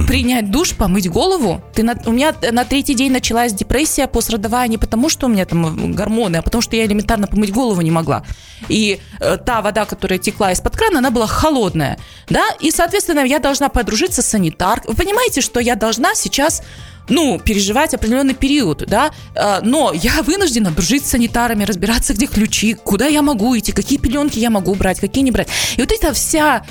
принять 0.07 0.51
душ, 0.51 0.75
помыть 0.75 1.09
голову. 1.09 1.61
Ты 1.73 1.83
на, 1.83 1.95
у 2.05 2.11
меня 2.11 2.33
на 2.51 2.65
третий 2.65 2.93
день 2.93 3.11
началась 3.11 3.53
депрессия 3.53 4.07
пострадовая 4.07 4.67
не 4.67 4.77
потому, 4.77 5.09
что 5.09 5.27
у 5.27 5.29
меня 5.29 5.45
там 5.45 5.93
гормоны, 5.93 6.37
а 6.37 6.41
потому 6.41 6.61
что 6.61 6.75
я 6.75 6.85
элементарно 6.85 7.27
помыть 7.27 7.51
голову 7.51 7.81
не 7.81 7.91
могла. 7.91 8.23
И 8.69 8.99
э, 9.19 9.37
та 9.37 9.61
вода, 9.61 9.85
которая 9.85 10.19
текла 10.19 10.51
из-под 10.51 10.75
крана, 10.75 10.99
она 10.99 11.11
была 11.11 11.27
холодная. 11.27 11.97
Да? 12.29 12.45
И, 12.59 12.71
соответственно, 12.71 13.21
я 13.21 13.39
должна 13.39 13.69
подружиться 13.69 14.21
с 14.21 14.27
санитаркой. 14.27 14.91
Вы 14.91 14.97
понимаете, 14.97 15.41
что 15.41 15.59
я 15.59 15.75
должна 15.75 16.15
сейчас 16.15 16.63
ну, 17.09 17.39
переживать 17.39 17.93
определенный 17.93 18.33
период, 18.33 18.83
да, 18.87 19.11
э, 19.33 19.59
но 19.63 19.93
я 19.93 20.21
вынуждена 20.23 20.71
дружить 20.71 21.05
с 21.05 21.11
санитарами, 21.11 21.63
разбираться, 21.63 22.13
где 22.13 22.25
ключи, 22.25 22.73
куда 22.73 23.07
я 23.07 23.21
могу 23.21 23.57
идти, 23.57 23.71
какие 23.71 23.97
пеленки 23.97 24.39
я 24.39 24.49
могу 24.49 24.75
брать, 24.75 24.99
какие 24.99 25.23
не 25.23 25.31
брать. 25.31 25.47
И 25.77 25.81
вот 25.81 25.91
эта 25.91 26.13
вся 26.13 26.63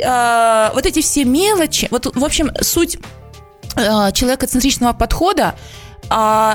э, 0.00 0.70
вот 0.74 0.86
эти 0.86 1.02
все 1.02 1.24
мелочи, 1.24 1.88
вот, 1.90 2.14
в 2.14 2.24
общем, 2.24 2.50
суть 2.60 2.98
э, 3.76 4.12
человекоцентричного 4.12 4.92
подхода 4.92 5.54
э, 6.10 6.54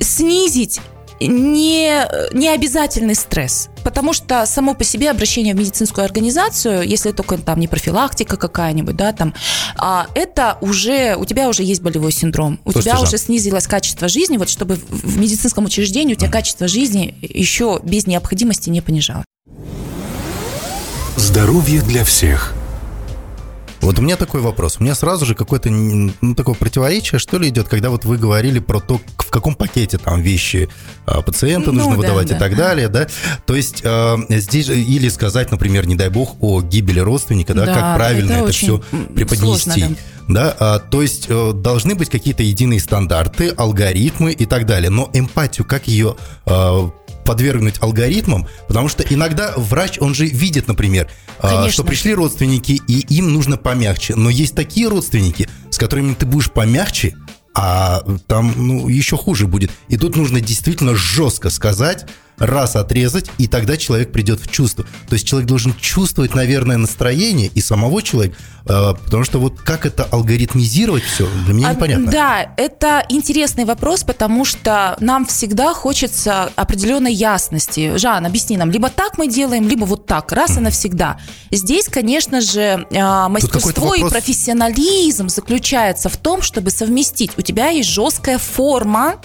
снизить 0.00 0.80
не, 1.20 2.06
не 2.32 2.48
обязательный 2.48 3.14
стресс. 3.14 3.68
Потому 3.82 4.12
что 4.12 4.44
само 4.46 4.74
по 4.74 4.84
себе 4.84 5.10
обращение 5.10 5.54
в 5.54 5.58
медицинскую 5.58 6.04
организацию, 6.04 6.82
если 6.82 7.12
только 7.12 7.38
там 7.38 7.60
не 7.60 7.68
профилактика 7.68 8.36
какая-нибудь, 8.36 8.96
да, 8.96 9.12
там, 9.12 9.32
а, 9.76 10.08
это 10.14 10.58
уже, 10.60 11.16
у 11.16 11.24
тебя 11.24 11.48
уже 11.48 11.62
есть 11.62 11.82
болевой 11.82 12.12
синдром, 12.12 12.60
у 12.64 12.72
Слушайте, 12.72 12.90
тебя 12.90 12.98
Жан. 12.98 13.08
уже 13.08 13.18
снизилось 13.18 13.66
качество 13.66 14.08
жизни, 14.08 14.36
вот 14.36 14.48
чтобы 14.48 14.74
в 14.74 15.18
медицинском 15.18 15.64
учреждении 15.64 16.14
у 16.14 16.16
тебя 16.16 16.30
качество 16.30 16.68
жизни 16.68 17.14
еще 17.22 17.80
без 17.82 18.06
необходимости 18.06 18.70
не 18.70 18.80
понижалось. 18.80 19.24
Здоровье 21.16 21.80
для 21.82 22.04
всех– 22.04 22.54
вот 23.86 24.00
у 24.00 24.02
меня 24.02 24.16
такой 24.16 24.40
вопрос. 24.40 24.78
У 24.80 24.82
меня 24.82 24.96
сразу 24.96 25.24
же 25.24 25.36
какое-то 25.36 25.70
ну, 25.70 26.34
такое 26.34 26.56
противоречие, 26.56 27.20
что 27.20 27.38
ли, 27.38 27.50
идет, 27.50 27.68
когда 27.68 27.90
вот 27.90 28.04
вы 28.04 28.18
говорили 28.18 28.58
про 28.58 28.80
то, 28.80 29.00
в 29.18 29.30
каком 29.30 29.54
пакете 29.54 29.96
там 29.96 30.20
вещи 30.20 30.68
а, 31.06 31.22
пациента 31.22 31.70
ну, 31.70 31.78
нужно 31.78 31.92
да, 31.92 31.96
выдавать 31.98 32.28
да. 32.28 32.36
и 32.36 32.38
так 32.38 32.56
далее, 32.56 32.88
да? 32.88 33.06
То 33.46 33.54
есть 33.54 33.82
а, 33.84 34.18
здесь 34.28 34.68
или 34.68 35.08
сказать, 35.08 35.52
например, 35.52 35.86
не 35.86 35.94
дай 35.94 36.08
бог, 36.08 36.34
о 36.40 36.62
гибели 36.62 36.98
родственника, 36.98 37.54
да, 37.54 37.64
да 37.64 37.74
как 37.74 37.96
правильно 37.96 38.32
это, 38.32 38.42
это 38.42 38.52
все 38.52 38.78
преподнести. 39.14 39.70
Сложно, 39.70 39.88
да. 39.88 39.96
Да, 40.28 40.56
а, 40.58 40.78
то 40.80 41.02
есть 41.02 41.26
э, 41.28 41.52
должны 41.54 41.94
быть 41.94 42.10
какие-то 42.10 42.42
единые 42.42 42.80
стандарты, 42.80 43.50
алгоритмы 43.50 44.32
и 44.32 44.46
так 44.46 44.66
далее. 44.66 44.90
Но 44.90 45.08
эмпатию, 45.12 45.64
как 45.64 45.86
ее 45.86 46.16
а, 46.44 46.90
подвергнуть 47.26 47.76
алгоритмам, 47.80 48.48
потому 48.68 48.88
что 48.88 49.02
иногда 49.02 49.52
врач, 49.56 49.98
он 50.00 50.14
же 50.14 50.26
видит, 50.26 50.68
например, 50.68 51.10
а, 51.38 51.48
Конечно. 51.48 51.70
что 51.70 51.84
пришли 51.84 52.14
родственники, 52.14 52.80
и 52.88 53.00
им 53.14 53.32
нужно 53.32 53.56
помягче. 53.56 54.14
Но 54.14 54.30
есть 54.30 54.54
такие 54.54 54.88
родственники, 54.88 55.48
с 55.70 55.76
которыми 55.76 56.14
ты 56.14 56.24
будешь 56.24 56.50
помягче, 56.50 57.14
а 57.54 58.02
там 58.26 58.52
ну, 58.56 58.88
еще 58.88 59.16
хуже 59.16 59.46
будет. 59.46 59.70
И 59.88 59.96
тут 59.96 60.16
нужно 60.16 60.40
действительно 60.40 60.94
жестко 60.94 61.50
сказать, 61.50 62.06
раз 62.38 62.76
отрезать, 62.76 63.30
и 63.38 63.46
тогда 63.46 63.76
человек 63.76 64.12
придет 64.12 64.40
в 64.40 64.50
чувство. 64.50 64.84
То 65.08 65.14
есть 65.14 65.26
человек 65.26 65.48
должен 65.48 65.74
чувствовать, 65.80 66.34
наверное, 66.34 66.76
настроение 66.76 67.48
и 67.48 67.60
самого 67.60 68.02
человека, 68.02 68.36
э, 68.66 68.94
потому 69.04 69.24
что 69.24 69.38
вот 69.38 69.60
как 69.60 69.86
это 69.86 70.04
алгоритмизировать 70.04 71.02
все, 71.02 71.28
для 71.44 71.54
меня 71.54 71.68
а, 71.68 71.74
непонятно. 71.74 72.10
Да, 72.10 72.52
это 72.56 73.04
интересный 73.08 73.64
вопрос, 73.64 74.04
потому 74.04 74.44
что 74.44 74.96
нам 75.00 75.24
всегда 75.26 75.72
хочется 75.74 76.50
определенной 76.56 77.12
ясности. 77.12 77.96
Жан, 77.96 78.26
объясни 78.26 78.56
нам, 78.56 78.70
либо 78.70 78.90
так 78.90 79.18
мы 79.18 79.28
делаем, 79.28 79.68
либо 79.68 79.84
вот 79.84 80.06
так, 80.06 80.32
раз 80.32 80.56
и 80.56 80.60
навсегда. 80.60 81.18
Здесь, 81.50 81.88
конечно 81.88 82.40
же, 82.40 82.86
э, 82.90 83.28
мастерство 83.28 83.94
и 83.94 84.02
профессионализм 84.02 85.28
заключается 85.28 86.08
в 86.08 86.16
том, 86.16 86.42
чтобы 86.42 86.70
совместить. 86.70 87.32
У 87.38 87.42
тебя 87.42 87.68
есть 87.68 87.88
жесткая 87.88 88.38
форма, 88.38 89.16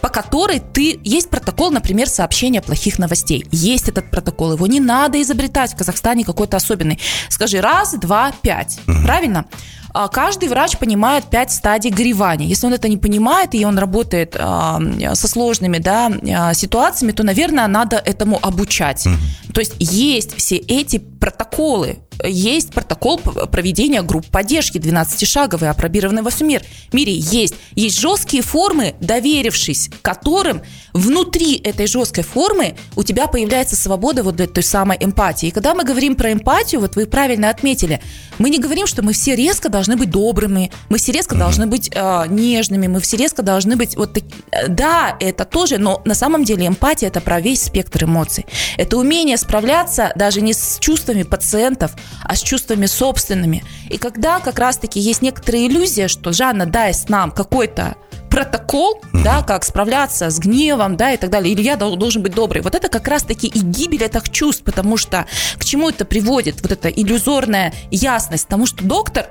по 0.00 0.08
которой 0.08 0.60
ты... 0.60 1.00
Есть 1.04 1.30
протокол, 1.30 1.70
например, 1.70 2.08
сообщения 2.08 2.60
плохих 2.60 2.98
новостей. 2.98 3.46
Есть 3.50 3.88
этот 3.88 4.10
протокол, 4.10 4.52
его 4.52 4.66
не 4.66 4.80
надо 4.80 5.20
изобретать 5.20 5.72
в 5.72 5.76
Казахстане 5.76 6.24
какой-то 6.24 6.56
особенный. 6.56 6.98
Скажи 7.28 7.60
раз, 7.60 7.94
два, 7.94 8.32
пять. 8.42 8.78
Угу. 8.86 9.02
Правильно? 9.04 9.46
А 9.92 10.08
каждый 10.08 10.48
врач 10.48 10.76
понимает 10.78 11.24
пять 11.24 11.52
стадий 11.52 11.90
горевания. 11.90 12.46
Если 12.46 12.66
он 12.66 12.72
это 12.72 12.88
не 12.88 12.96
понимает, 12.96 13.54
и 13.54 13.64
он 13.64 13.78
работает 13.78 14.36
а, 14.38 14.80
со 15.14 15.28
сложными 15.28 15.78
да, 15.78 16.10
а, 16.32 16.54
ситуациями, 16.54 17.12
то, 17.12 17.22
наверное, 17.22 17.66
надо 17.66 17.96
этому 17.96 18.38
обучать. 18.40 19.06
Mm-hmm. 19.06 19.52
То 19.52 19.60
есть 19.60 19.74
есть 19.78 20.36
все 20.36 20.56
эти 20.56 20.98
протоколы, 20.98 21.98
есть 22.24 22.70
протокол 22.72 23.18
проведения 23.18 24.02
групп 24.02 24.26
поддержки 24.26 24.78
12-шаговый, 24.78 25.68
опробированный 25.68 26.22
во 26.22 26.30
всем 26.30 26.48
мире. 26.48 26.64
мире. 26.92 27.14
Есть. 27.14 27.54
Есть 27.74 27.98
жесткие 27.98 28.42
формы, 28.42 28.94
доверившись 29.00 29.90
которым 30.02 30.62
внутри 30.92 31.56
этой 31.56 31.86
жесткой 31.86 32.24
формы 32.24 32.76
у 32.96 33.02
тебя 33.02 33.26
появляется 33.26 33.76
свобода 33.76 34.22
вот 34.22 34.36
для 34.36 34.46
той 34.46 34.62
самой 34.62 34.96
эмпатии. 35.00 35.48
И 35.48 35.50
когда 35.50 35.74
мы 35.74 35.84
говорим 35.84 36.16
про 36.16 36.32
эмпатию, 36.32 36.80
вот 36.80 36.96
вы 36.96 37.06
правильно 37.06 37.48
отметили, 37.50 38.00
мы 38.38 38.50
не 38.50 38.58
говорим, 38.58 38.86
что 38.86 39.02
мы 39.02 39.12
все 39.12 39.34
резко 39.36 39.68
должны 39.68 39.79
быть 39.96 40.10
добрыми, 40.10 40.70
мы 40.88 40.98
все 40.98 41.12
резко 41.12 41.34
mm-hmm. 41.34 41.38
должны 41.38 41.66
быть 41.66 41.90
э, 41.92 42.24
нежными, 42.28 42.86
мы 42.86 43.00
все 43.00 43.16
резко 43.16 43.42
должны 43.42 43.76
быть 43.76 43.96
вот 43.96 44.14
так... 44.14 44.24
Да, 44.68 45.16
это 45.20 45.44
тоже, 45.44 45.78
но 45.78 46.02
на 46.04 46.14
самом 46.14 46.44
деле 46.44 46.66
эмпатия 46.66 47.08
это 47.08 47.20
про 47.20 47.40
весь 47.40 47.62
спектр 47.62 48.04
эмоций. 48.04 48.46
Это 48.76 48.96
умение 48.96 49.36
справляться 49.36 50.12
даже 50.14 50.40
не 50.40 50.52
с 50.52 50.78
чувствами 50.80 51.22
пациентов, 51.22 51.92
а 52.24 52.36
с 52.36 52.42
чувствами 52.42 52.86
собственными. 52.86 53.64
И 53.88 53.98
когда 53.98 54.40
как 54.40 54.58
раз-таки 54.58 55.00
есть 55.00 55.22
некоторая 55.22 55.66
иллюзия, 55.66 56.08
что 56.08 56.32
Жанна 56.32 56.66
даст 56.66 57.08
нам 57.08 57.30
какой-то 57.30 57.96
протокол, 58.30 59.00
mm-hmm. 59.02 59.22
да, 59.24 59.42
как 59.42 59.64
справляться 59.64 60.30
с 60.30 60.38
гневом, 60.38 60.96
да, 60.96 61.12
и 61.12 61.16
так 61.16 61.30
далее, 61.30 61.52
или 61.52 61.62
я 61.62 61.76
должен 61.76 62.22
быть 62.22 62.32
добрый. 62.32 62.62
Вот 62.62 62.74
это 62.74 62.88
как 62.88 63.08
раз-таки 63.08 63.48
и 63.48 63.58
гибель 63.58 64.04
этих 64.04 64.30
чувств, 64.30 64.62
потому 64.62 64.96
что 64.96 65.26
к 65.58 65.64
чему 65.64 65.90
это 65.90 66.04
приводит, 66.04 66.62
вот 66.62 66.70
эта 66.70 66.88
иллюзорная 66.88 67.74
ясность, 67.90 68.44
потому 68.44 68.66
что 68.66 68.84
доктор, 68.84 69.26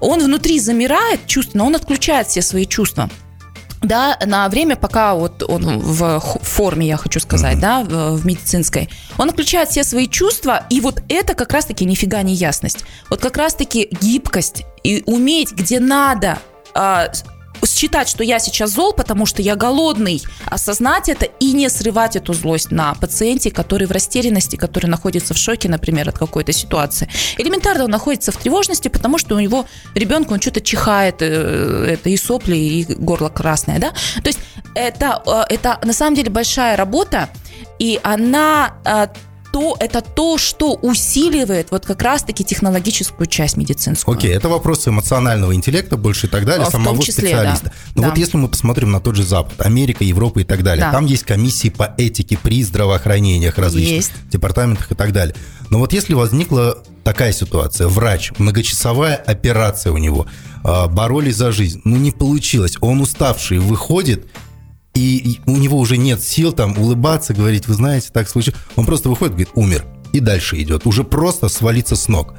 он 0.00 0.22
внутри 0.22 0.60
замирает 0.60 1.26
чувственно, 1.26 1.64
он 1.64 1.74
отключает 1.74 2.28
все 2.28 2.42
свои 2.42 2.66
чувства 2.66 3.10
да, 3.82 4.18
на 4.26 4.48
время, 4.48 4.76
пока 4.76 5.14
вот 5.14 5.42
он 5.48 5.78
в 5.78 6.20
форме, 6.20 6.86
я 6.86 6.96
хочу 6.96 7.20
сказать, 7.20 7.58
mm-hmm. 7.58 7.86
да, 7.88 8.14
в, 8.14 8.26
медицинской, 8.26 8.88
он 9.16 9.30
включает 9.30 9.68
все 9.68 9.84
свои 9.84 10.08
чувства, 10.08 10.66
и 10.70 10.80
вот 10.80 11.02
это 11.08 11.34
как 11.34 11.52
раз-таки 11.52 11.84
нифига 11.84 12.22
не 12.22 12.34
ясность. 12.34 12.84
Вот 13.08 13.20
как 13.20 13.36
раз-таки 13.36 13.88
гибкость 14.00 14.64
и 14.82 15.02
уметь, 15.06 15.52
где 15.52 15.80
надо 15.80 16.38
а, 16.74 17.08
считать, 17.66 18.08
что 18.08 18.24
я 18.24 18.38
сейчас 18.38 18.70
зол, 18.70 18.92
потому 18.92 19.26
что 19.26 19.42
я 19.42 19.56
голодный, 19.56 20.22
осознать 20.46 21.08
это 21.08 21.26
и 21.26 21.52
не 21.52 21.68
срывать 21.70 22.16
эту 22.16 22.34
злость 22.34 22.70
на 22.70 22.94
пациенте, 22.94 23.50
который 23.50 23.86
в 23.86 23.92
растерянности, 23.92 24.56
который 24.56 24.86
находится 24.86 25.34
в 25.34 25.38
шоке, 25.38 25.68
например, 25.68 26.08
от 26.08 26.18
какой-то 26.18 26.52
ситуации. 26.52 27.08
Элементарно 27.38 27.84
он 27.84 27.90
находится 27.90 28.32
в 28.32 28.36
тревожности, 28.36 28.88
потому 28.88 29.18
что 29.18 29.36
у 29.36 29.40
него 29.40 29.66
ребенка, 29.94 30.32
он 30.32 30.40
что-то 30.40 30.60
чихает, 30.60 31.16
э, 31.20 31.86
это 31.92 32.10
и 32.10 32.16
сопли, 32.16 32.56
и 32.56 32.94
горло 32.94 33.28
красное, 33.28 33.78
да? 33.78 33.90
То 34.22 34.28
есть 34.28 34.40
это, 34.74 35.22
э, 35.26 35.54
это 35.54 35.78
на 35.84 35.92
самом 35.92 36.14
деле 36.14 36.30
большая 36.30 36.76
работа, 36.76 37.28
и 37.78 38.00
она 38.02 38.74
э, 38.84 39.08
то, 39.52 39.76
это 39.80 40.00
то, 40.00 40.38
что 40.38 40.74
усиливает 40.74 41.70
вот 41.70 41.86
как 41.86 42.02
раз-таки 42.02 42.44
технологическую 42.44 43.26
часть 43.26 43.56
медицинскую. 43.56 44.16
Окей, 44.16 44.30
okay, 44.30 44.34
это 44.34 44.48
вопросы 44.48 44.90
эмоционального 44.90 45.54
интеллекта 45.54 45.96
больше 45.96 46.26
и 46.26 46.30
так 46.30 46.44
далее, 46.44 46.66
а, 46.66 46.70
самого 46.70 47.02
числе, 47.02 47.28
специалиста. 47.28 47.66
Да. 47.66 47.72
Но 47.94 48.02
да. 48.02 48.08
вот 48.08 48.18
если 48.18 48.36
мы 48.36 48.48
посмотрим 48.48 48.90
на 48.90 49.00
тот 49.00 49.16
же 49.16 49.24
Запад, 49.24 49.60
Америка, 49.60 50.04
Европа 50.04 50.40
и 50.40 50.44
так 50.44 50.62
далее, 50.62 50.84
да. 50.84 50.92
там 50.92 51.06
есть 51.06 51.24
комиссии 51.24 51.68
по 51.68 51.94
этике 51.96 52.38
при 52.38 52.62
здравоохранениях 52.62 53.58
различных 53.58 53.96
есть. 53.96 54.12
департаментах 54.30 54.92
и 54.92 54.94
так 54.94 55.12
далее. 55.12 55.34
Но 55.70 55.78
вот 55.78 55.92
если 55.92 56.14
возникла 56.14 56.78
такая 57.04 57.32
ситуация, 57.32 57.88
врач, 57.88 58.32
многочасовая 58.38 59.16
операция 59.16 59.92
у 59.92 59.98
него, 59.98 60.26
а, 60.62 60.88
боролись 60.88 61.36
за 61.36 61.52
жизнь, 61.52 61.80
ну 61.84 61.96
не 61.96 62.10
получилось, 62.10 62.76
он 62.80 63.00
уставший 63.00 63.58
выходит 63.58 64.26
и 64.98 65.40
у 65.46 65.56
него 65.56 65.78
уже 65.78 65.96
нет 65.96 66.22
сил 66.22 66.52
там 66.52 66.78
улыбаться, 66.78 67.34
говорить, 67.34 67.66
вы 67.68 67.74
знаете, 67.74 68.08
так 68.12 68.28
случилось. 68.28 68.58
Он 68.76 68.86
просто 68.86 69.08
выходит, 69.08 69.34
говорит, 69.34 69.50
умер, 69.54 69.84
и 70.12 70.20
дальше 70.20 70.60
идет. 70.60 70.86
Уже 70.86 71.04
просто 71.04 71.48
свалиться 71.48 71.96
с 71.96 72.08
ног. 72.08 72.34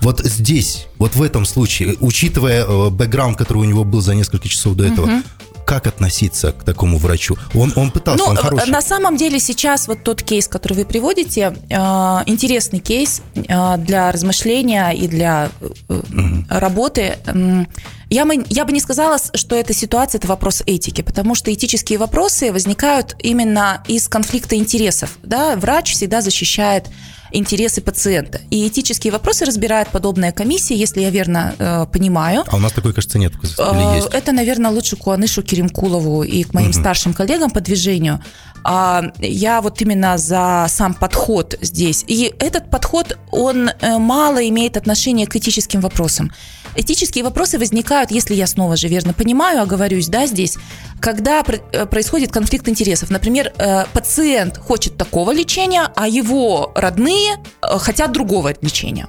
Вот 0.00 0.20
здесь, 0.20 0.86
вот 0.98 1.16
в 1.16 1.22
этом 1.22 1.44
случае, 1.44 1.96
учитывая 2.00 2.64
э, 2.64 2.90
бэкграунд, 2.90 3.36
который 3.36 3.58
у 3.58 3.64
него 3.64 3.82
был 3.84 4.00
за 4.00 4.14
несколько 4.14 4.48
часов 4.48 4.76
до 4.76 4.84
этого, 4.84 5.06
угу. 5.06 5.22
Как 5.68 5.86
относиться 5.86 6.52
к 6.52 6.64
такому 6.64 6.96
врачу? 6.96 7.36
Он, 7.54 7.74
он 7.76 7.90
пытался, 7.90 8.24
ну, 8.24 8.30
он 8.30 8.36
хороший. 8.36 8.70
На 8.70 8.80
самом 8.80 9.18
деле 9.18 9.38
сейчас 9.38 9.86
вот 9.86 10.02
тот 10.02 10.22
кейс, 10.22 10.48
который 10.48 10.72
вы 10.72 10.86
приводите, 10.86 11.54
э, 11.68 11.76
интересный 12.24 12.78
кейс 12.78 13.20
э, 13.34 13.76
для 13.76 14.10
размышления 14.10 14.92
и 14.92 15.06
для 15.06 15.50
угу. 15.60 16.46
работы. 16.48 17.18
Я 18.08 18.24
бы, 18.24 18.42
я 18.48 18.64
бы 18.64 18.72
не 18.72 18.80
сказала, 18.80 19.18
что 19.34 19.56
эта 19.56 19.74
ситуация– 19.74 20.18
это 20.20 20.28
вопрос 20.28 20.62
этики, 20.64 21.02
потому 21.02 21.34
что 21.34 21.52
этические 21.52 21.98
вопросы 21.98 22.50
возникают 22.50 23.14
именно 23.18 23.84
из 23.86 24.08
конфликта 24.08 24.56
интересов. 24.56 25.18
Да? 25.22 25.54
Врач 25.56 25.92
всегда 25.92 26.22
защищает 26.22 26.86
интересы 27.32 27.80
пациента. 27.80 28.40
И 28.50 28.66
этические 28.66 29.12
вопросы 29.12 29.44
разбирает 29.44 29.88
подобная 29.88 30.32
комиссия, 30.32 30.74
если 30.74 31.00
я 31.00 31.10
верно 31.10 31.54
э, 31.58 31.86
понимаю. 31.92 32.44
А 32.46 32.56
у 32.56 32.60
нас 32.60 32.72
такой, 32.72 32.92
кажется, 32.92 33.18
нет. 33.18 33.32
Или 33.42 33.96
есть? 33.96 34.08
Это, 34.12 34.32
наверное, 34.32 34.70
лучше 34.70 34.96
Куанышу 34.96 35.42
Керимкулову 35.42 36.22
и 36.22 36.42
к 36.44 36.54
моим 36.54 36.70
угу. 36.70 36.78
старшим 36.78 37.14
коллегам 37.14 37.50
по 37.50 37.60
движению. 37.60 38.22
А 38.64 39.02
я 39.18 39.60
вот 39.60 39.80
именно 39.80 40.18
за 40.18 40.66
сам 40.68 40.94
подход 40.94 41.56
здесь. 41.60 42.04
И 42.06 42.34
этот 42.38 42.70
подход, 42.70 43.18
он 43.30 43.68
э, 43.68 43.98
мало 43.98 44.46
имеет 44.48 44.76
отношения 44.76 45.26
к 45.26 45.36
этическим 45.36 45.80
вопросам. 45.80 46.32
Этические 46.74 47.24
вопросы 47.24 47.58
возникают, 47.58 48.10
если 48.10 48.34
я 48.34 48.46
снова 48.46 48.76
же 48.76 48.88
верно 48.88 49.12
понимаю, 49.12 49.62
оговорюсь, 49.62 50.08
да, 50.08 50.26
здесь, 50.26 50.56
когда 51.00 51.42
э, 51.42 51.86
происходит 51.86 52.32
конфликт 52.32 52.68
интересов. 52.68 53.10
Например, 53.10 53.52
э, 53.58 53.84
пациент 53.92 54.58
хочет 54.58 54.96
такого 54.96 55.32
лечения, 55.32 55.90
а 55.96 56.06
его 56.06 56.72
родные 56.74 57.36
хотят 57.62 58.12
другого 58.12 58.54
лечения. 58.60 59.08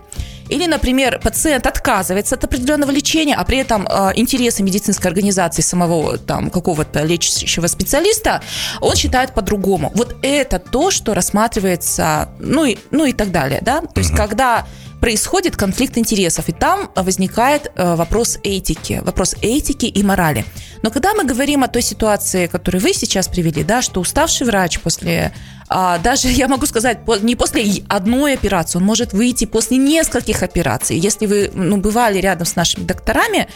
Или, 0.50 0.66
например, 0.66 1.20
пациент 1.24 1.66
отказывается 1.68 2.36
от 2.36 2.44
определенного 2.44 2.92
лечения, 2.92 3.36
а 3.36 3.44
при 3.46 3.58
этом 3.58 3.88
э, 3.88 4.12
интересы 4.16 4.64
медицинской 4.64 5.10
организации 5.10 5.62
самого 5.62 6.18
там 6.18 6.50
какого-то 6.50 7.04
лечащего 7.04 7.68
специалиста 7.68 8.42
он 8.82 8.96
считает 8.96 9.34
по-другому. 9.34 9.92
Вот 9.96 10.16
это 10.22 10.60
то, 10.60 10.92
что 10.92 11.14
рассматривается, 11.14 12.30
ну 12.40 12.66
и, 12.66 12.78
ну 12.92 13.06
и 13.06 13.14
так 13.14 13.32
далее, 13.32 13.60
да. 13.62 13.82
То 13.82 14.00
есть, 14.00 14.16
когда 14.16 14.66
происходит 15.00 15.56
конфликт 15.56 15.98
интересов, 15.98 16.50
и 16.50 16.52
там 16.52 16.92
возникает 16.96 17.72
э, 17.76 17.96
вопрос 17.96 18.38
этики, 18.44 19.02
вопрос 19.04 19.36
этики 19.42 19.86
и 19.86 20.04
морали. 20.04 20.46
Но 20.82 20.92
когда 20.92 21.14
мы 21.14 21.24
говорим 21.24 21.64
о 21.64 21.68
той 21.68 21.82
ситуации, 21.82 22.48
которую 22.48 22.82
вы 22.82 22.94
сейчас 22.94 23.28
привели, 23.28 23.64
да, 23.64 23.82
что 23.82 24.02
уставший 24.02 24.46
врач 24.48 24.80
после 24.80 25.34
а, 25.70 25.98
даже, 26.00 26.28
я 26.32 26.48
могу 26.48 26.66
сказать, 26.66 27.00
не 27.22 27.36
после 27.36 27.84
одной 27.88 28.34
операции, 28.34 28.80
он 28.80 28.86
может 28.86 29.14
выйти 29.14 29.46
после 29.46 29.78
нескольких 29.78 30.44
операций. 30.44 30.98
Если 30.98 31.26
вы 31.26 31.52
ну, 31.54 31.78
бывали 31.78 32.20
рядом 32.20 32.46
с 32.46 32.56
нашими 32.56 32.84
докторами, 32.84 33.48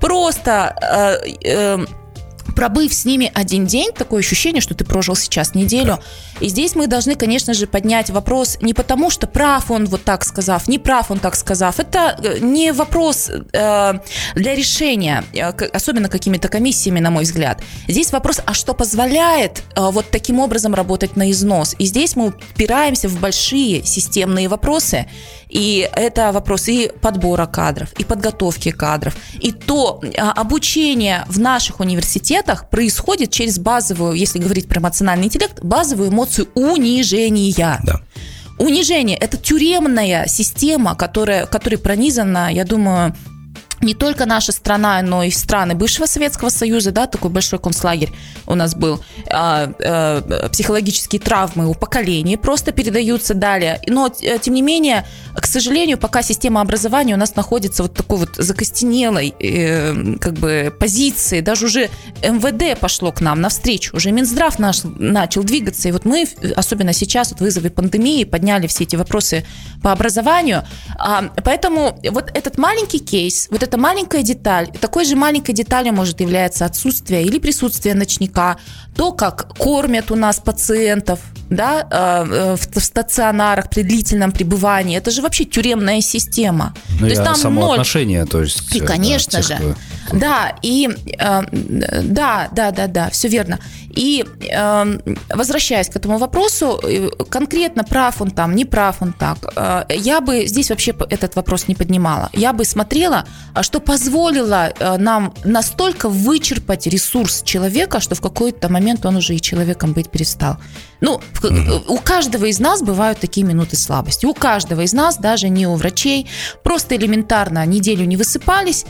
просто... 0.00 0.76
Э, 0.80 1.28
э, 1.44 1.86
пробыв 2.54 2.94
с 2.94 3.04
ними 3.04 3.32
один 3.34 3.66
день, 3.66 3.90
такое 3.92 4.20
ощущение, 4.20 4.60
что 4.60 4.74
ты 4.74 4.84
прожил 4.84 5.16
сейчас 5.16 5.54
неделю. 5.54 5.98
И 6.40 6.48
здесь 6.48 6.74
мы 6.74 6.86
должны, 6.86 7.14
конечно 7.14 7.54
же, 7.54 7.66
поднять 7.66 8.10
вопрос 8.10 8.58
не 8.60 8.74
потому, 8.74 9.10
что 9.10 9.26
прав 9.26 9.70
он 9.70 9.86
вот 9.86 10.04
так 10.04 10.24
сказав, 10.24 10.68
не 10.68 10.78
прав 10.78 11.10
он 11.10 11.18
так 11.18 11.36
сказав. 11.36 11.80
Это 11.80 12.18
э, 12.22 12.38
не 12.40 12.72
вопрос 12.72 13.30
э, 13.30 13.92
для 14.34 14.54
решения, 14.54 15.24
э, 15.32 15.52
особенно 15.72 16.08
какими-то 16.08 16.48
комиссиями, 16.48 17.00
на 17.00 17.10
мой 17.10 17.24
взгляд. 17.24 17.62
Здесь 17.88 18.12
вопрос, 18.12 18.40
а 18.44 18.54
что 18.54 18.74
позволяет 18.74 19.62
э, 19.76 19.90
вот 19.90 20.10
таким 20.10 20.40
образом 20.40 20.74
работать 20.74 21.16
на 21.16 21.30
износ? 21.30 21.74
И 21.78 21.86
здесь 21.86 22.16
мы 22.16 22.28
упираемся 22.28 23.08
в 23.08 23.20
большие 23.20 23.84
системные 23.84 24.48
вопросы. 24.48 25.06
И 25.54 25.88
это 25.94 26.32
вопрос 26.32 26.68
и 26.68 26.90
подбора 27.00 27.46
кадров, 27.46 27.92
и 27.98 28.04
подготовки 28.04 28.72
кадров, 28.72 29.14
и 29.40 29.52
то 29.52 30.00
а, 30.18 30.32
обучение 30.32 31.24
в 31.28 31.38
наших 31.38 31.78
университетах 31.78 32.68
происходит 32.68 33.30
через 33.30 33.60
базовую, 33.60 34.14
если 34.14 34.40
говорить 34.40 34.68
про 34.68 34.80
эмоциональный 34.80 35.26
интеллект, 35.26 35.62
базовую 35.62 36.10
эмоцию 36.24 36.48
унижения. 36.54 37.80
Да. 37.84 38.00
Унижение– 38.58 39.16
это 39.20 39.36
тюремная 39.36 40.26
система, 40.26 40.94
которая, 40.94 41.46
которой 41.46 41.76
пронизана, 41.76 42.52
я 42.52 42.64
думаю, 42.64 43.14
не 43.84 43.94
только 43.94 44.26
наша 44.26 44.52
страна, 44.52 45.00
но 45.02 45.22
и 45.22 45.30
страны 45.30 45.74
бывшего 45.74 46.06
Советского 46.06 46.48
Союза, 46.48 46.90
да, 46.90 47.06
такой 47.06 47.30
большой 47.30 47.58
концлагерь 47.58 48.12
у 48.46 48.54
нас 48.54 48.74
был, 48.74 49.00
а, 49.30 49.72
а, 49.80 50.48
психологические 50.48 51.20
травмы 51.20 51.68
у 51.68 51.74
поколений 51.74 52.36
просто 52.36 52.72
передаются 52.72 53.34
далее. 53.34 53.80
Но, 53.86 54.10
э, 54.20 54.38
тем 54.38 54.54
не 54.54 54.62
менее, 54.62 55.06
к 55.34 55.46
сожалению, 55.46 55.98
пока 55.98 56.22
система 56.22 56.60
образования 56.60 57.14
у 57.14 57.18
нас 57.18 57.36
находится 57.36 57.82
вот 57.82 57.94
такой 57.94 58.18
вот 58.18 58.36
закостенелой 58.36 59.34
э, 59.38 60.16
как 60.18 60.34
бы 60.34 60.74
позиции, 60.78 61.40
даже 61.40 61.66
уже 61.66 61.90
МВД 62.22 62.78
пошло 62.78 63.12
к 63.12 63.20
нам 63.20 63.40
навстречу, 63.40 63.96
уже 63.96 64.10
Минздрав 64.12 64.58
наш 64.58 64.82
начал 64.84 65.44
двигаться, 65.44 65.88
и 65.88 65.92
вот 65.92 66.04
мы, 66.04 66.26
особенно 66.56 66.92
сейчас, 66.92 67.30
вот 67.30 67.40
вызовы 67.40 67.70
пандемии, 67.70 68.24
подняли 68.24 68.66
все 68.66 68.84
эти 68.84 68.96
вопросы 68.96 69.44
по 69.82 69.92
образованию, 69.92 70.64
а, 70.98 71.30
поэтому 71.44 71.98
вот 72.10 72.30
этот 72.34 72.58
маленький 72.58 72.98
кейс, 72.98 73.48
вот 73.50 73.62
эта 73.74 73.80
маленькая 73.80 74.22
деталь, 74.22 74.68
такой 74.80 75.04
же 75.04 75.16
маленькой 75.16 75.52
деталью 75.52 75.92
может 75.92 76.20
являться 76.20 76.64
отсутствие 76.64 77.24
или 77.24 77.40
присутствие 77.40 77.94
ночника, 77.96 78.56
то, 78.96 79.12
как 79.12 79.48
кормят 79.58 80.12
у 80.12 80.14
нас 80.14 80.38
пациентов, 80.38 81.18
да, 81.50 81.86
э, 81.90 82.56
в 82.56 82.80
стационарах 82.80 83.68
при 83.70 83.82
длительном 83.82 84.30
пребывании. 84.30 84.96
Это 84.96 85.10
же 85.10 85.22
вообще 85.22 85.44
тюремная 85.44 86.00
система. 86.00 86.72
Ну, 87.00 87.00
то 87.00 87.06
есть 87.06 87.24
там 87.24 87.34
само 87.34 87.62
ноль. 87.62 87.72
отношение, 87.72 88.24
то 88.26 88.42
есть. 88.42 88.76
И, 88.76 88.80
конечно 88.80 89.40
да, 89.40 89.42
же. 89.42 89.76
Да, 90.12 90.56
и 90.62 90.88
э, 91.18 91.42
да, 92.02 92.48
да, 92.52 92.70
да, 92.70 92.86
да, 92.86 93.10
все 93.10 93.28
верно. 93.28 93.58
И 93.90 94.24
э, 94.50 94.98
возвращаясь 95.30 95.88
к 95.88 95.96
этому 95.96 96.18
вопросу, 96.18 96.80
э, 96.82 97.08
конкретно 97.28 97.84
прав 97.84 98.20
он 98.20 98.30
там, 98.30 98.54
не 98.54 98.64
прав 98.64 99.02
он 99.02 99.12
так, 99.12 99.38
э, 99.56 99.84
я 99.96 100.20
бы 100.20 100.46
здесь 100.46 100.70
вообще 100.70 100.94
этот 101.10 101.36
вопрос 101.36 101.68
не 101.68 101.74
поднимала. 101.74 102.30
Я 102.32 102.52
бы 102.52 102.64
смотрела, 102.64 103.24
а 103.54 103.62
что 103.64 103.80
позволило 103.80 104.72
э, 104.78 104.96
нам 104.98 105.34
настолько 105.44 106.08
вычерпать 106.08 106.86
ресурс 106.86 107.42
человека, 107.42 108.00
что 108.00 108.14
в 108.14 108.20
какой-то 108.20 108.68
момент 108.68 109.04
он 109.06 109.16
уже 109.16 109.34
и 109.34 109.40
человеком 109.40 109.92
быть 109.92 110.10
перестал. 110.10 110.58
Ну, 111.00 111.20
у 111.88 111.98
каждого 111.98 112.44
из 112.46 112.60
нас 112.60 112.82
бывают 112.82 113.18
такие 113.18 113.46
минуты 113.46 113.76
слабости. 113.76 114.26
У 114.26 114.34
каждого 114.34 114.82
из 114.82 114.92
нас, 114.92 115.16
даже 115.16 115.48
не 115.48 115.66
у 115.66 115.74
врачей, 115.74 116.26
просто 116.62 116.96
элементарно 116.96 117.66
неделю 117.66 118.04
не 118.04 118.16
высыпались, 118.16 118.86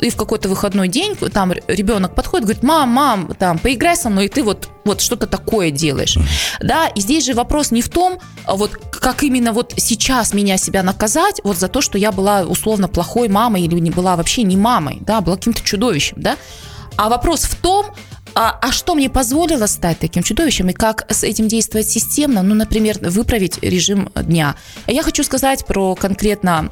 и 0.00 0.10
в 0.10 0.16
какой-то 0.16 0.48
выходной 0.48 0.88
день 0.88 1.16
там 1.16 1.52
ребенок 1.68 2.14
подходит, 2.14 2.46
говорит, 2.46 2.62
мам, 2.62 2.88
мам, 2.90 3.34
там, 3.38 3.58
поиграй 3.58 3.96
со 3.96 4.10
мной, 4.10 4.26
и 4.26 4.28
ты 4.28 4.42
вот, 4.42 4.68
вот 4.84 5.00
что-то 5.00 5.26
такое 5.26 5.70
делаешь. 5.70 6.16
Да, 6.60 6.86
и 6.88 7.00
здесь 7.00 7.24
же 7.26 7.34
вопрос 7.34 7.70
не 7.70 7.82
в 7.82 7.88
том, 7.88 8.18
а 8.44 8.56
вот 8.56 8.72
как 8.74 9.22
именно 9.22 9.52
вот 9.52 9.74
сейчас 9.76 10.32
меня 10.32 10.56
себя 10.56 10.82
наказать, 10.82 11.40
вот 11.44 11.58
за 11.58 11.68
то, 11.68 11.80
что 11.80 11.98
я 11.98 12.12
была 12.12 12.42
условно 12.42 12.88
плохой 12.88 13.28
мамой 13.28 13.62
или 13.62 13.78
не 13.78 13.90
была 13.90 14.16
вообще 14.16 14.42
не 14.42 14.56
мамой, 14.56 14.98
да, 15.00 15.20
была 15.20 15.36
каким-то 15.36 15.62
чудовищем, 15.62 16.16
да, 16.20 16.36
а 16.96 17.08
вопрос 17.08 17.44
в 17.44 17.56
том, 17.56 17.86
а, 18.34 18.58
а 18.60 18.72
что 18.72 18.94
мне 18.94 19.10
позволило 19.10 19.66
стать 19.66 19.98
таким 19.98 20.22
чудовищем 20.22 20.68
и 20.68 20.72
как 20.72 21.10
с 21.10 21.24
этим 21.24 21.48
действовать 21.48 21.88
системно? 21.88 22.42
Ну, 22.42 22.54
например, 22.54 22.98
выправить 23.00 23.58
режим 23.62 24.10
дня. 24.14 24.54
Я 24.86 25.02
хочу 25.02 25.24
сказать 25.24 25.66
про 25.66 25.94
конкретно 25.94 26.70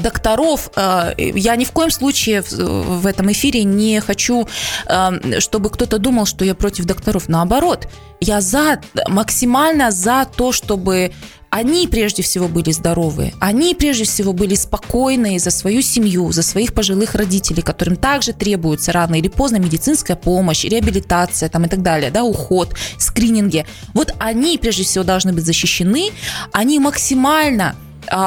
докторов. 0.00 0.70
Э, 0.76 1.12
я 1.16 1.56
ни 1.56 1.64
в 1.64 1.72
коем 1.72 1.90
случае 1.90 2.42
в 2.42 3.06
этом 3.06 3.30
эфире 3.32 3.64
не 3.64 4.00
хочу, 4.00 4.46
э, 4.86 5.40
чтобы 5.40 5.70
кто-то 5.70 5.98
думал, 5.98 6.26
что 6.26 6.44
я 6.44 6.54
против 6.54 6.84
докторов. 6.84 7.28
Наоборот, 7.28 7.88
я 8.20 8.40
за 8.40 8.80
максимально 9.08 9.90
за 9.90 10.26
то, 10.36 10.52
чтобы 10.52 11.12
они 11.50 11.86
прежде 11.88 12.22
всего 12.22 12.48
были 12.48 12.70
здоровы, 12.72 13.32
они 13.40 13.74
прежде 13.74 14.04
всего 14.04 14.32
были 14.32 14.54
спокойны 14.54 15.38
за 15.38 15.50
свою 15.50 15.80
семью, 15.80 16.32
за 16.32 16.42
своих 16.42 16.74
пожилых 16.74 17.14
родителей, 17.14 17.62
которым 17.62 17.96
также 17.96 18.32
требуется 18.32 18.92
рано 18.92 19.14
или 19.14 19.28
поздно 19.28 19.56
медицинская 19.56 20.16
помощь, 20.16 20.64
реабилитация 20.64 21.48
там, 21.48 21.64
и 21.64 21.68
так 21.68 21.82
далее, 21.82 22.10
да, 22.10 22.24
уход, 22.24 22.74
скрининги. 22.98 23.64
Вот 23.94 24.14
они 24.18 24.58
прежде 24.58 24.84
всего 24.84 25.04
должны 25.04 25.32
быть 25.32 25.46
защищены, 25.46 26.10
они 26.52 26.78
максимально 26.78 27.76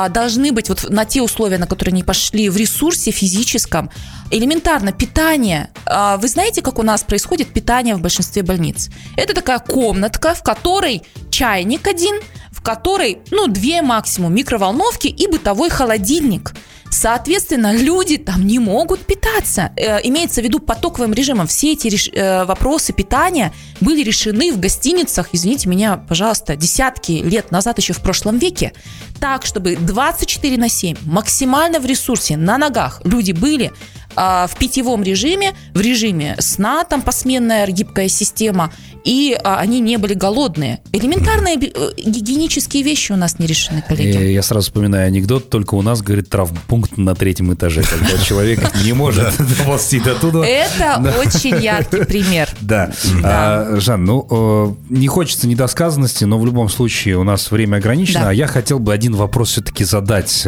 должны 0.09 0.51
быть 0.51 0.69
вот 0.69 0.89
на 0.89 1.05
те 1.05 1.21
условия, 1.21 1.57
на 1.57 1.67
которые 1.67 1.93
они 1.93 2.03
пошли 2.03 2.49
в 2.49 2.57
ресурсе 2.57 3.11
физическом. 3.11 3.89
Элементарно, 4.31 4.91
питание. 4.91 5.69
А, 5.85 6.17
вы 6.17 6.27
знаете, 6.27 6.61
как 6.61 6.79
у 6.79 6.83
нас 6.83 7.03
происходит 7.03 7.53
питание 7.53 7.95
в 7.95 8.01
большинстве 8.01 8.43
больниц? 8.43 8.89
Это 9.17 9.33
такая 9.33 9.59
комнатка, 9.59 10.35
в 10.35 10.43
которой 10.43 11.03
чайник 11.31 11.87
один– 11.87 12.19
в 12.59 12.61
которой, 12.61 13.19
ну, 13.31 13.47
две 13.47 13.81
максимум 13.81 14.35
микроволновки 14.35 15.07
и 15.07 15.27
бытовой 15.27 15.69
холодильник. 15.69 16.53
Соответственно, 16.89 17.75
люди 17.75 18.17
там 18.17 18.45
не 18.45 18.59
могут 18.59 19.05
питаться. 19.05 19.71
Э, 19.75 19.99
имеется 20.03 20.41
в 20.41 20.43
виду 20.43 20.59
потоковым 20.59 21.13
режимом. 21.13 21.47
Все 21.47 21.73
эти 21.73 21.87
реш... 21.87 22.09
э, 22.11 22.45
вопросы 22.45 22.93
питания 22.93 23.53
были 23.79 24.03
решены 24.03 24.51
в 24.51 24.59
гостиницах, 24.59 25.29
извините 25.31 25.69
меня, 25.69 25.97
пожалуйста, 25.97 26.55
десятки 26.55 27.11
лет 27.11 27.51
назад, 27.51 27.77
еще 27.77 27.93
в 27.93 28.01
прошлом 28.01 28.37
веке. 28.37 28.73
Так, 29.19 29.45
чтобы 29.45 29.75
24 29.75 30.57
на 30.57 30.69
7, 30.69 30.97
максимально 31.05 31.79
в 31.79 31.85
ресурсе, 31.85 32.37
на 32.37 32.57
ногах 32.57 33.01
люди 33.03 33.31
были, 33.31 33.71
а, 34.15 34.47
в 34.47 34.57
питьевом 34.57 35.03
режиме, 35.03 35.55
в 35.73 35.81
режиме 35.81 36.35
сна, 36.39 36.83
там 36.83 37.01
посменная 37.01 37.67
гибкая 37.67 38.09
система, 38.09 38.73
и 39.03 39.37
а, 39.43 39.57
они 39.59 39.79
не 39.79 39.97
были 39.97 40.13
голодные. 40.13 40.79
Элементарные 40.91 41.55
э, 41.55 41.91
гигиенические 41.97 42.83
вещи 42.83 43.11
у 43.11 43.15
нас 43.15 43.39
не 43.39 43.47
решены, 43.47 43.83
коллеги. 43.87 44.17
Э, 44.17 44.31
я 44.31 44.41
сразу 44.43 44.67
вспоминаю 44.67 45.07
анекдот, 45.07 45.49
только 45.49 45.75
у 45.75 45.81
нас, 45.81 46.01
говорит, 46.01 46.29
травмпункт 46.29 46.97
на 46.97 47.15
третьем 47.15 47.53
этаже, 47.53 47.83
когда 47.83 48.17
человек 48.23 48.59
не 48.83 48.93
может 48.93 49.33
доползти 49.37 49.99
до 50.03 50.15
туда. 50.15 50.45
Это 50.45 51.13
очень 51.19 51.61
яркий 51.61 52.03
пример. 52.05 52.49
Да. 52.61 52.91
А, 53.23 53.75
Жан, 53.79 54.03
ну, 54.05 54.77
не 54.89 55.07
хочется 55.07 55.47
недосказанности, 55.47 56.25
но 56.25 56.39
в 56.39 56.45
любом 56.45 56.69
случае 56.69 57.17
у 57.17 57.23
нас 57.23 57.51
время 57.51 57.77
ограничено. 57.77 58.29
А 58.29 58.33
я 58.33 58.47
хотел 58.47 58.79
бы 58.79 58.93
один 58.93 59.15
вопрос 59.15 59.51
все-таки 59.51 59.83
задать. 59.83 60.45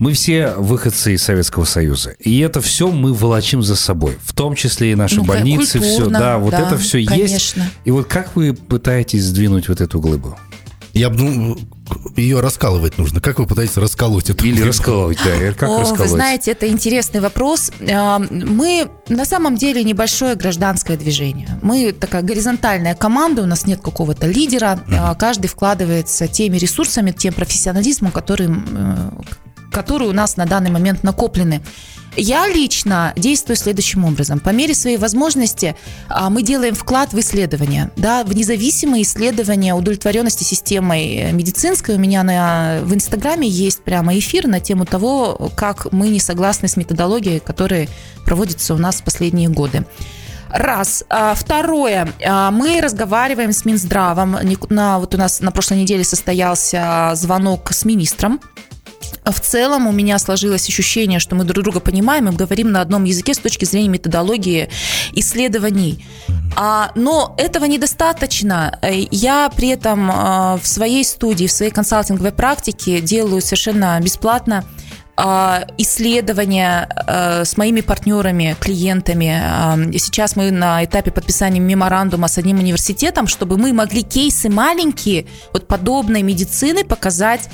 Мы 0.00 0.14
все 0.14 0.54
выходцы 0.56 1.12
из 1.12 1.22
Советского 1.22 1.64
Союза. 1.64 2.12
И 2.18 2.38
это 2.40 2.62
все 2.62 2.90
мы 2.90 3.12
волочим 3.12 3.62
за 3.62 3.76
собой. 3.76 4.16
В 4.22 4.32
том 4.32 4.54
числе 4.54 4.92
и 4.92 4.94
наши 4.94 5.16
ну, 5.16 5.24
больницы, 5.24 5.78
все. 5.78 6.08
Да, 6.08 6.38
вот 6.38 6.52
да, 6.52 6.66
это 6.66 6.78
все 6.78 7.04
конечно. 7.04 7.60
есть. 7.60 7.74
И 7.84 7.90
вот 7.90 8.06
как 8.06 8.34
вы 8.34 8.54
пытаетесь 8.54 9.24
сдвинуть 9.24 9.68
вот 9.68 9.82
эту 9.82 10.00
глыбу? 10.00 10.38
Я 10.94 11.10
ну, 11.10 11.56
ее 12.16 12.40
раскалывать 12.40 12.96
нужно. 12.96 13.20
Как 13.20 13.38
вы 13.38 13.46
пытаетесь 13.46 13.76
расколоть 13.76 14.30
эту 14.30 14.42
Или 14.42 14.52
глыбу? 14.52 14.68
расколоть, 14.68 15.18
да. 15.22 15.52
Как 15.52 15.68
О, 15.68 15.80
расколоть? 15.80 16.00
Вы 16.00 16.08
знаете, 16.08 16.52
это 16.52 16.66
интересный 16.66 17.20
вопрос. 17.20 17.70
А, 17.86 18.18
мы 18.18 18.88
на 19.10 19.26
самом 19.26 19.56
деле 19.56 19.84
небольшое 19.84 20.34
гражданское 20.34 20.96
движение. 20.96 21.58
Мы 21.60 21.92
такая 21.92 22.22
горизонтальная 22.22 22.94
команда, 22.94 23.42
у 23.42 23.46
нас 23.46 23.66
нет 23.66 23.82
какого-то 23.82 24.26
лидера. 24.26 24.80
Mm-hmm. 24.86 25.18
Каждый 25.18 25.48
вкладывается 25.48 26.26
теми 26.26 26.56
ресурсами, 26.56 27.12
тем 27.12 27.34
профессионализмом, 27.34 28.12
который 28.12 28.48
которые 29.70 30.10
у 30.10 30.12
нас 30.12 30.36
на 30.36 30.46
данный 30.46 30.70
момент 30.70 31.02
накоплены. 31.02 31.62
Я 32.16 32.48
лично 32.48 33.12
действую 33.16 33.56
следующим 33.56 34.04
образом. 34.04 34.40
По 34.40 34.50
мере 34.50 34.74
своей 34.74 34.96
возможности 34.96 35.76
а, 36.08 36.28
мы 36.28 36.42
делаем 36.42 36.74
вклад 36.74 37.12
в 37.12 37.20
исследования, 37.20 37.90
да, 37.96 38.24
в 38.24 38.34
независимые 38.34 39.04
исследования 39.04 39.74
удовлетворенности 39.74 40.42
системой 40.42 41.32
медицинской. 41.32 41.94
У 41.94 41.98
меня 41.98 42.22
на, 42.24 42.80
в 42.82 42.94
Инстаграме 42.94 43.48
есть 43.48 43.84
прямо 43.84 44.18
эфир 44.18 44.48
на 44.48 44.60
тему 44.60 44.86
того, 44.86 45.50
как 45.54 45.92
мы 45.92 46.08
не 46.08 46.20
согласны 46.20 46.66
с 46.66 46.76
методологией, 46.76 47.38
которая 47.38 47.88
проводится 48.24 48.74
у 48.74 48.78
нас 48.78 49.00
в 49.00 49.04
последние 49.04 49.48
годы. 49.48 49.84
Раз. 50.50 51.04
А, 51.08 51.34
второе. 51.34 52.08
А, 52.26 52.50
мы 52.50 52.80
разговариваем 52.80 53.52
с 53.52 53.64
Минздравом. 53.64 54.36
На, 54.68 54.98
вот 54.98 55.14
у 55.14 55.18
нас 55.18 55.40
на 55.40 55.52
прошлой 55.52 55.82
неделе 55.82 56.02
состоялся 56.02 57.12
звонок 57.14 57.70
с 57.72 57.84
министром 57.84 58.40
в 59.24 59.40
целом 59.40 59.86
у 59.86 59.92
меня 59.92 60.18
сложилось 60.18 60.68
ощущение, 60.68 61.18
что 61.18 61.34
мы 61.36 61.44
друг 61.44 61.62
друга 61.62 61.80
понимаем 61.80 62.28
и 62.28 62.32
говорим 62.32 62.72
на 62.72 62.80
одном 62.80 63.04
языке 63.04 63.34
с 63.34 63.38
точки 63.38 63.64
зрения 63.64 63.88
методологии 63.88 64.70
исследований. 65.12 66.04
А, 66.56 66.90
но 66.94 67.34
этого 67.36 67.66
недостаточно. 67.66 68.78
Я 69.10 69.50
при 69.54 69.68
этом 69.68 70.10
а, 70.10 70.58
в 70.60 70.66
своей 70.66 71.04
студии, 71.04 71.46
в 71.46 71.52
своей 71.52 71.70
консалтинговой 71.70 72.32
практике 72.32 73.00
делаю 73.00 73.40
совершенно 73.40 74.00
бесплатно 74.00 74.64
а, 75.16 75.66
исследования 75.76 76.88
а, 76.90 77.44
с 77.44 77.56
моими 77.56 77.82
партнерами, 77.82 78.56
клиентами. 78.58 79.98
Сейчас 79.98 80.34
мы 80.34 80.50
на 80.50 80.82
этапе 80.84 81.10
подписания 81.10 81.60
меморандума 81.60 82.26
с 82.26 82.38
одним 82.38 82.58
университетом, 82.58 83.26
чтобы 83.26 83.58
мы 83.58 83.72
могли 83.72 84.02
кейсы 84.02 84.48
маленькие, 84.48 85.26
вот 85.52 85.68
подобной 85.68 86.22
медицины 86.22 86.84
показать 86.84 87.50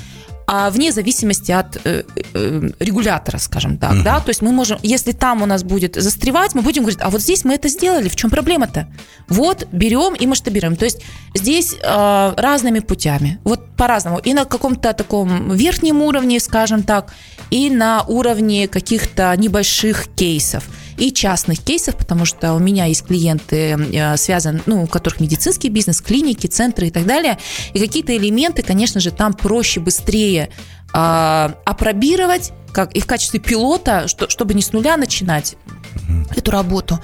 а 0.49 0.69
вне 0.69 0.93
зависимости 0.93 1.51
от 1.51 1.75
э, 1.83 2.03
э, 2.33 2.69
регулятора, 2.79 3.37
скажем 3.37 3.77
так, 3.77 3.91
mm-hmm. 3.91 4.03
да, 4.03 4.21
то 4.21 4.29
есть 4.29 4.41
мы 4.41 4.53
можем, 4.53 4.79
если 4.81 5.11
там 5.11 5.41
у 5.41 5.45
нас 5.45 5.63
будет 5.63 5.95
застревать, 5.95 6.55
мы 6.55 6.61
будем 6.61 6.83
говорить, 6.83 7.01
а 7.01 7.09
вот 7.09 7.21
здесь 7.21 7.43
мы 7.43 7.55
это 7.55 7.67
сделали, 7.67 8.07
в 8.07 8.15
чем 8.15 8.29
проблема-то? 8.29 8.87
Вот 9.27 9.67
берем 9.73 10.15
и 10.15 10.25
масштабируем, 10.25 10.77
то 10.77 10.85
есть 10.85 11.01
здесь 11.35 11.75
э, 11.83 12.33
разными 12.37 12.79
путями, 12.79 13.39
вот 13.43 13.75
по-разному, 13.75 14.19
и 14.19 14.33
на 14.33 14.45
каком-то 14.45 14.93
таком 14.93 15.51
верхнем 15.53 16.01
уровне, 16.01 16.39
скажем 16.39 16.83
так, 16.83 17.13
и 17.51 17.69
на 17.69 18.03
уровне 18.03 18.69
каких-то 18.69 19.35
небольших 19.35 20.07
кейсов 20.15 20.63
и 20.97 21.13
частных 21.13 21.59
кейсов, 21.63 21.95
потому 21.95 22.25
что 22.25 22.53
у 22.53 22.59
меня 22.59 22.85
есть 22.85 23.05
клиенты, 23.05 23.77
э, 23.93 24.17
связаны, 24.17 24.61
ну, 24.65 24.83
у 24.83 24.87
которых 24.87 25.19
медицинский 25.19 25.69
бизнес, 25.69 26.01
клиники, 26.01 26.47
центры 26.47 26.87
и 26.87 26.91
так 26.91 27.05
далее. 27.05 27.37
И 27.73 27.79
какие-то 27.79 28.15
элементы, 28.15 28.63
конечно 28.63 28.99
же, 28.99 29.11
там 29.11 29.33
проще, 29.33 29.79
быстрее 29.79 30.49
а, 30.93 31.55
опробировать, 31.65 32.53
как 32.71 32.93
и 32.95 32.99
в 32.99 33.05
качестве 33.05 33.39
пилота, 33.39 34.07
что, 34.07 34.29
чтобы 34.29 34.53
не 34.53 34.61
с 34.61 34.71
нуля 34.71 34.97
начинать 34.97 35.55
эту 36.35 36.51
работу. 36.51 36.99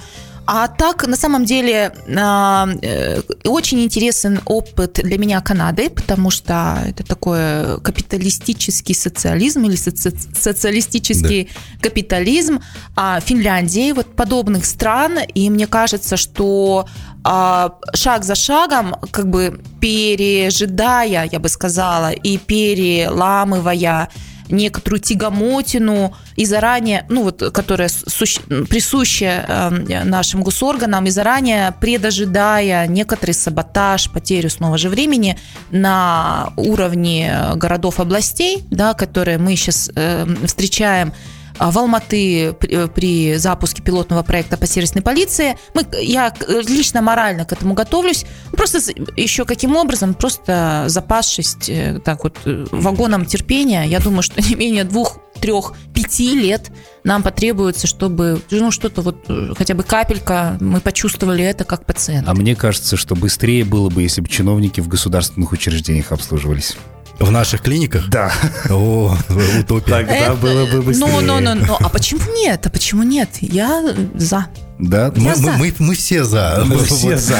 А 0.46 0.68
так, 0.68 1.06
на 1.06 1.16
самом 1.16 1.44
деле, 1.44 1.92
а, 2.16 2.68
э, 2.82 3.22
очень 3.44 3.80
интересен 3.82 4.40
опыт 4.44 5.00
для 5.02 5.18
меня 5.18 5.40
Канады, 5.40 5.88
потому 5.88 6.30
что 6.30 6.78
это 6.86 7.02
такой 7.02 7.80
капиталистический 7.80 8.94
социализм 8.94 9.64
или 9.64 9.76
соци 9.76 10.12
социалистический 10.34 11.44
да. 11.44 11.88
капитализм 11.88 12.60
а 12.96 13.20
Финляндии, 13.20 13.92
вот 13.92 14.14
подобных 14.14 14.66
стран. 14.66 15.18
И 15.34 15.48
мне 15.48 15.66
кажется, 15.66 16.16
что 16.16 16.86
а, 17.22 17.78
шаг 17.94 18.24
за 18.24 18.34
шагом, 18.34 18.96
как 19.10 19.28
бы 19.28 19.60
пережидая, 19.80 21.28
я 21.30 21.38
бы 21.38 21.48
сказала, 21.48 22.12
и 22.12 22.36
переламывая 22.36 24.08
некоторую 24.48 25.00
тягомотину 25.00 26.14
и 26.36 26.44
заранее, 26.44 27.06
ну 27.08 27.24
вот, 27.24 27.42
которая 27.52 27.88
суще, 27.88 28.40
присуща 28.68 29.44
э, 29.46 30.04
нашим 30.04 30.42
госорганам, 30.42 31.06
и 31.06 31.10
заранее 31.10 31.74
предожидая 31.80 32.86
некоторый 32.86 33.32
саботаж, 33.32 34.10
потерю 34.10 34.50
снова 34.50 34.78
же 34.78 34.88
времени 34.88 35.38
на 35.70 36.52
уровне 36.56 37.32
городов, 37.54 38.00
областей, 38.00 38.64
да, 38.70 38.94
которые 38.94 39.38
мы 39.38 39.56
сейчас 39.56 39.90
э, 39.94 40.26
встречаем 40.46 41.12
в 41.58 41.78
Алматы 41.78 42.52
при, 42.52 42.86
при 42.88 43.36
запуске 43.36 43.82
пилотного 43.82 44.22
проекта 44.22 44.56
по 44.56 44.66
сервисной 44.66 45.02
полиции. 45.02 45.56
Мы, 45.74 45.84
я 46.00 46.34
лично 46.66 47.02
морально 47.02 47.44
к 47.44 47.52
этому 47.52 47.74
готовлюсь. 47.74 48.24
Просто 48.52 48.78
еще 49.16 49.44
каким 49.44 49.76
образом, 49.76 50.14
просто 50.14 50.84
запасшись 50.88 51.56
э, 51.68 52.00
так 52.00 52.24
вот 52.24 52.38
э, 52.44 52.66
вагоном 52.70 53.26
терпения, 53.26 53.84
я 53.84 54.00
думаю, 54.00 54.22
что 54.22 54.40
не 54.48 54.54
менее 54.54 54.84
двух, 54.84 55.18
трех, 55.40 55.74
пяти 55.92 56.34
лет 56.34 56.70
нам 57.04 57.22
потребуется, 57.22 57.86
чтобы 57.86 58.40
ну, 58.50 58.70
что-то 58.70 59.02
вот, 59.02 59.24
э, 59.28 59.52
хотя 59.56 59.74
бы 59.74 59.82
капелька, 59.82 60.56
мы 60.60 60.80
почувствовали 60.80 61.44
это 61.44 61.64
как 61.64 61.84
пациент. 61.84 62.28
А 62.28 62.34
мне 62.34 62.56
кажется, 62.56 62.96
что 62.96 63.14
быстрее 63.14 63.64
было 63.64 63.90
бы, 63.90 64.02
если 64.02 64.20
бы 64.20 64.28
чиновники 64.28 64.80
в 64.80 64.88
государственных 64.88 65.52
учреждениях 65.52 66.12
обслуживались. 66.12 66.76
В 67.18 67.30
наших 67.30 67.62
клиниках? 67.62 68.08
Да. 68.08 68.32
О, 68.70 69.16
утопия. 69.60 69.90
Тогда 69.90 70.14
Это... 70.14 70.34
было 70.34 70.66
бы 70.66 70.82
быстрее. 70.82 71.06
Ну, 71.06 71.20
ну, 71.20 71.40
ну, 71.40 71.54
ну, 71.54 71.76
а 71.78 71.88
почему 71.88 72.20
нет? 72.34 72.66
А 72.66 72.70
почему 72.70 73.02
нет? 73.02 73.28
Я 73.40 73.94
за. 74.14 74.46
Да, 74.78 75.12
мы, 75.14 75.32
мы, 75.36 75.52
мы, 75.52 75.74
мы 75.78 75.94
все 75.94 76.24
за. 76.24 76.62
Мы 76.66 76.84
все 76.84 77.16
за. 77.16 77.38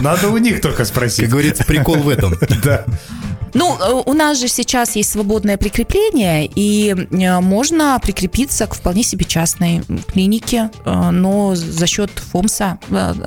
Надо 0.00 0.28
у 0.28 0.36
них 0.36 0.60
только 0.60 0.84
спросить. 0.84 1.20
Как 1.20 1.30
говорится, 1.30 1.64
прикол 1.64 1.96
в 1.96 2.08
этом. 2.08 2.36
Да. 2.62 2.84
Ну, 3.56 3.76
э, 3.80 4.02
у 4.04 4.12
нас 4.12 4.38
же 4.38 4.48
сейчас 4.48 4.96
есть 4.96 5.10
свободное 5.10 5.56
прикрепление, 5.56 6.46
и 6.46 6.94
э, 6.94 7.40
можно 7.40 7.98
прикрепиться 8.02 8.66
к 8.66 8.74
вполне 8.74 9.02
себе 9.02 9.24
частной 9.24 9.82
клинике, 10.12 10.70
э, 10.84 11.10
но 11.10 11.54
за 11.54 11.86
счет 11.86 12.10
ФОМСа, 12.32 12.78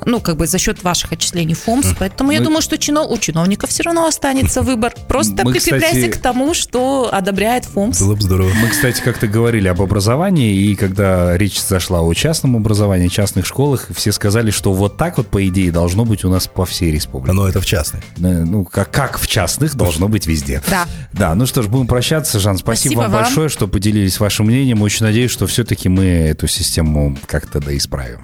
ну, 0.06 0.20
как 0.20 0.36
бы 0.36 0.46
за 0.46 0.58
счет 0.58 0.84
ваших 0.84 1.12
отчислений 1.12 1.54
ФОМС. 1.54 1.94
Поэтому 1.98 2.28
Мы... 2.28 2.34
я 2.34 2.40
думаю, 2.40 2.62
что 2.62 2.78
чинов... 2.78 3.10
у 3.10 3.18
чиновников 3.18 3.70
все 3.70 3.82
равно 3.82 4.06
останется 4.06 4.62
выбор. 4.62 4.94
Просто 5.08 5.42
Мы, 5.44 5.52
прикрепляйся 5.52 5.96
кстати... 5.96 6.10
к 6.10 6.18
тому, 6.18 6.54
что 6.54 7.08
одобряет 7.12 7.64
ФОМС. 7.64 8.00
Было 8.00 8.14
бы 8.14 8.22
здорово. 8.22 8.50
Мы, 8.62 8.68
кстати, 8.68 9.00
как-то 9.00 9.26
говорили 9.26 9.66
об 9.66 9.82
образовании, 9.82 10.54
и 10.54 10.76
когда 10.76 11.36
речь 11.36 11.60
зашла 11.60 12.02
о 12.02 12.14
частном 12.14 12.56
образовании, 12.56 13.08
частных 13.08 13.46
школах, 13.46 13.88
все 13.94 14.12
сказали, 14.12 14.52
что 14.52 14.72
вот 14.72 14.96
так 14.96 15.16
вот, 15.18 15.26
по 15.26 15.46
идее, 15.46 15.72
должно 15.72 16.04
быть 16.04 16.24
у 16.24 16.30
нас 16.30 16.46
по 16.46 16.64
всей 16.64 16.92
республике. 16.92 17.32
Но 17.32 17.48
это 17.48 17.60
в 17.60 17.66
частных. 17.66 18.04
Ну, 18.16 18.64
как, 18.64 18.90
как 18.92 19.18
в 19.18 19.26
частных 19.26 19.74
должно 19.74 20.08
быть 20.08 20.19
быть 20.20 20.26
везде. 20.26 20.62
Да. 20.68 20.86
Да, 21.12 21.34
ну 21.34 21.46
что 21.46 21.62
ж, 21.62 21.68
будем 21.68 21.86
прощаться. 21.86 22.38
Жан, 22.38 22.58
спасибо, 22.58 22.92
спасибо 22.92 23.00
вам, 23.00 23.10
вам 23.12 23.22
большое, 23.24 23.48
что 23.48 23.68
поделились 23.68 24.20
вашим 24.20 24.46
мнением. 24.46 24.82
Очень 24.82 25.06
надеюсь, 25.06 25.30
что 25.30 25.46
все-таки 25.46 25.88
мы 25.88 26.04
эту 26.04 26.46
систему 26.46 27.16
как-то 27.26 27.60
доисправим. 27.60 28.20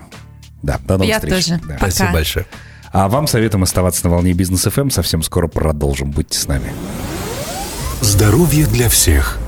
Да, 0.63 0.79
до 0.87 0.95
новых 0.95 1.09
Я 1.09 1.19
встреч. 1.19 1.47
тоже. 1.47 1.61
Да. 1.67 1.75
Пока. 1.75 1.91
Спасибо 1.91 2.13
большое. 2.13 2.47
А 2.93 3.09
вам 3.09 3.27
советуем 3.27 3.63
оставаться 3.63 4.05
на 4.05 4.11
волне 4.11 4.33
бизнес 4.33 4.67
FM. 4.67 4.91
Совсем 4.91 5.23
скоро 5.23 5.49
продолжим. 5.49 6.11
Будьте 6.11 6.39
с 6.39 6.47
нами. 6.47 6.73
Здоровье 8.01 8.67
для 8.67 8.89
всех. 8.89 9.39